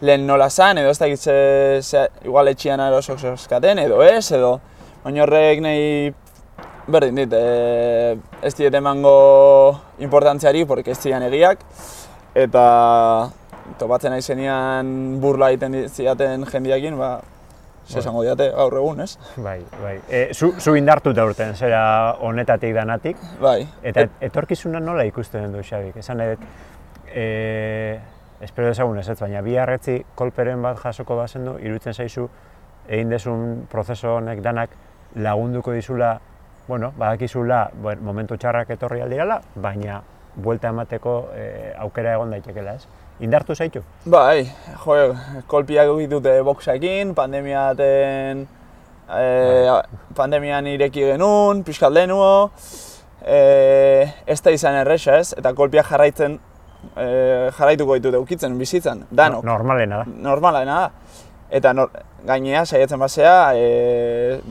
lehen 0.01 0.25
nola 0.27 0.49
zan, 0.49 0.77
edo 0.81 0.89
ez 0.91 0.99
dakit 0.99 1.19
ze, 1.23 1.35
ze 1.81 2.07
igual 2.25 2.47
etxian 2.51 2.79
erosok 2.83 3.19
zozkaten, 3.19 3.79
edo 3.79 4.01
ez, 4.03 4.25
edo 4.35 4.57
baina 5.05 5.23
horrek 5.23 5.61
nahi 5.63 6.13
berdin 6.91 7.15
dit, 7.21 7.33
e, 7.33 8.17
ez 8.43 8.53
diet 8.57 8.73
emango 8.75 9.15
importantziari, 10.03 10.65
porque 10.65 10.91
ez 10.91 10.99
zian 10.99 11.23
egiak, 11.23 11.61
eta 12.35 12.65
topatzen 13.79 14.11
nahi 14.11 14.21
zenian 14.25 14.89
burla 15.21 15.51
egiten 15.53 15.85
zidaten 15.87 16.43
jendiakin, 16.49 16.97
ba, 16.99 17.19
ze 17.85 17.99
esango 17.99 18.23
diate 18.23 18.49
gaur 18.51 18.75
egun, 18.77 19.01
ez? 19.01 19.17
Bai, 19.37 19.59
bai. 19.81 19.95
E, 20.09 20.21
zu, 20.33 20.53
zu 20.59 20.75
indartuta 20.75 21.25
urten, 21.25 21.55
zera 21.55 22.15
honetatik 22.19 22.73
danatik, 22.75 23.17
Bai. 23.41 23.65
eta 23.83 24.07
etorkizuna 24.21 24.79
nola 24.79 25.05
ikusten 25.09 25.51
du 25.51 25.63
Xabik? 25.63 25.97
Esan 25.97 26.21
dut, 26.23 26.45
e, 27.13 27.99
espero 28.41 28.71
dezagun 28.71 28.99
ez, 28.99 29.19
baina 29.19 29.41
bi 29.41 29.57
harretzi 29.57 29.99
kolperen 30.15 30.61
bat 30.61 30.79
jasoko 30.81 31.17
bazen 31.19 31.45
du, 31.45 31.57
iruditzen 31.59 31.93
zaizu, 31.93 32.29
egin 32.87 33.09
desun 33.09 33.67
prozeso 33.71 34.15
honek 34.17 34.41
danak 34.41 34.69
lagunduko 35.15 35.73
dizula, 35.75 36.19
bueno, 36.67 36.93
badakizula 36.97 37.69
bueno, 37.81 38.01
momentu 38.01 38.37
txarrak 38.37 38.69
etorri 38.77 39.01
aldirala, 39.01 39.41
baina 39.55 40.01
buelta 40.35 40.69
emateko 40.71 41.15
e, 41.35 41.45
aukera 41.83 42.15
egon 42.15 42.31
daitekela, 42.31 42.75
ez? 42.79 42.87
Indartu 43.21 43.53
zaitu? 43.53 43.83
Bai, 44.09 44.47
jo, 44.81 44.95
kolpiak 45.47 45.91
dute 46.09 46.39
boxekin, 46.41 47.13
pandemiaten, 47.13 48.47
e, 49.13 49.25
pandemian 50.17 50.65
ireki 50.65 51.05
genuen, 51.11 51.61
pixkat 51.63 51.93
lehenuo, 51.93 52.49
e, 53.21 54.09
ez 54.25 54.39
da 54.41 54.55
izan 54.55 54.79
erresa 54.81 55.19
ez, 55.19 55.35
eta 55.37 55.53
kolpiak 55.53 55.91
jarraitzen, 55.93 56.39
e, 56.95 57.05
jarraituko 57.59 57.99
ditute 57.99 58.17
ukitzen 58.17 58.57
bizitzan, 58.57 59.05
danok. 59.11 59.45
No, 59.45 59.53
normalena 59.53 60.01
da. 60.01 60.09
Normalena 60.25 60.81
da. 60.81 61.15
Eta 61.51 61.75
nor, 61.77 61.93
gainea, 62.25 62.65
saiatzen 62.65 63.05
basea, 63.05 63.37
e, 63.53 64.41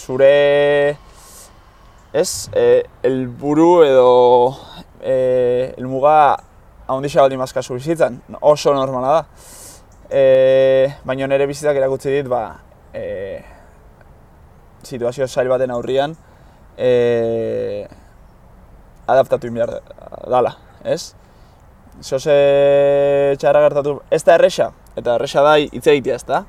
zure, 0.00 0.96
ez, 2.16 2.30
e, 2.56 2.68
elburu 3.04 3.70
edo 3.84 4.10
e, 5.04 5.74
elmuga 5.76 6.38
ahondixa 6.86 7.20
baldin 7.20 7.40
bazkazu 7.42 7.74
bizitzan, 7.74 8.20
oso 8.40 8.74
normala 8.74 9.12
da. 9.16 9.22
E, 10.10 10.22
baina 11.04 11.26
nire 11.26 11.46
bizitzak 11.50 11.78
erakutsi 11.80 12.12
dit, 12.14 12.28
ba, 12.30 12.42
e, 12.94 13.42
situazio 14.86 15.26
zail 15.26 15.50
baten 15.50 15.72
aurrian, 15.74 16.14
e, 16.78 17.86
adaptatu 19.06 19.50
behar 19.54 19.78
dala, 20.30 20.54
ez? 20.84 21.14
Zose 22.02 22.36
txarra 23.40 23.64
gertatu, 23.66 23.96
ez 24.10 24.22
da 24.22 24.36
erresa, 24.36 24.70
eta 24.94 25.16
erresa 25.16 25.42
da 25.46 25.56
hitz 25.62 25.86
egitea, 25.86 26.20
ez 26.20 26.28
da? 26.28 26.44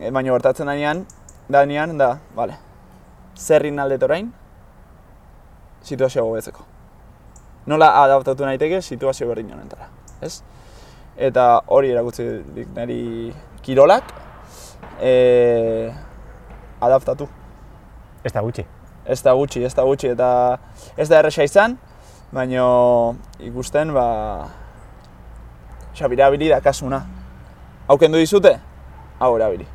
E, 0.00 0.10
baina 0.10 0.32
gertatzen 0.32 0.72
danean, 0.72 1.06
danean, 1.50 1.94
da, 2.00 2.16
bale, 2.34 2.58
zerrin 3.38 3.78
aldet 3.78 4.02
orain, 4.08 4.34
situazioa 5.86 6.26
gobetzeko 6.26 6.69
nola 7.70 7.90
adaptatu 8.02 8.46
naiteke 8.46 8.80
situazio 8.82 9.28
berdin 9.30 9.52
honetara, 9.54 9.88
ez? 10.22 10.40
Eta 11.16 11.46
hori 11.68 11.92
erakutsi 11.94 12.26
dik 12.56 12.70
niri 12.76 13.00
kirolak 13.62 14.12
e, 15.00 15.12
adaptatu. 16.80 17.28
Ez 18.24 18.32
da 18.32 18.42
gutxi. 18.44 18.66
Ez 19.06 19.22
da 19.24 19.34
gutxi, 19.36 19.64
ez 19.64 19.74
da 19.74 19.84
gutxi, 19.88 20.12
eta 20.14 20.30
ez 20.96 21.08
da 21.08 21.20
erresa 21.20 21.44
izan, 21.46 21.76
baina 22.32 22.64
ikusten, 23.48 23.94
ba, 23.96 24.06
xabira 25.96 26.28
abili 26.28 26.50
dakasuna. 26.52 27.02
Hau 27.88 27.98
kendu 27.98 28.20
dizute, 28.20 28.54
hau 29.18 29.34
erabili. 29.36 29.66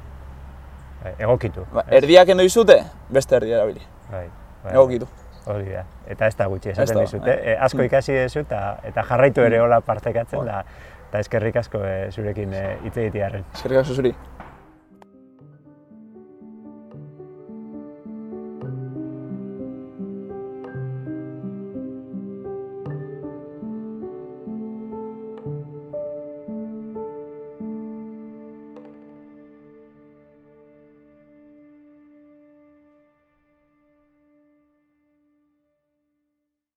Bai, 1.03 1.13
egokitu. 1.19 1.65
Ba, 1.73 1.85
erdiak 1.99 2.29
kendu 2.31 2.45
dizute, 2.47 2.79
beste 3.09 3.37
erdi 3.37 3.53
erabili. 3.53 3.83
Bai, 4.11 4.27
bai. 4.63 4.73
Egokitu. 4.73 5.09
Hori 5.47 5.71
da. 5.71 5.83
Eta 6.07 6.27
ez 6.27 6.35
da 6.35 6.47
gutxi 6.51 6.69
esaten 6.73 6.95
da, 6.95 7.01
dizute. 7.05 7.31
eh. 7.31 7.53
E, 7.53 7.57
asko 7.67 7.83
ikasi 7.85 8.15
duzu 8.23 8.39
eta 8.45 8.61
eta 8.83 9.03
jarraitu 9.09 9.41
ere 9.45 9.59
hola 9.61 9.81
partekatzen 9.81 10.45
da. 10.45 10.63
Eta 11.09 11.19
eskerrik 11.19 11.55
asko 11.61 11.83
e, 11.85 12.11
zurekin 12.11 12.53
hitz 12.53 12.97
e, 12.97 13.01
egitearren. 13.07 13.45
Eskerrik 13.53 13.83
asko 13.83 13.93
zuri. 14.01 14.15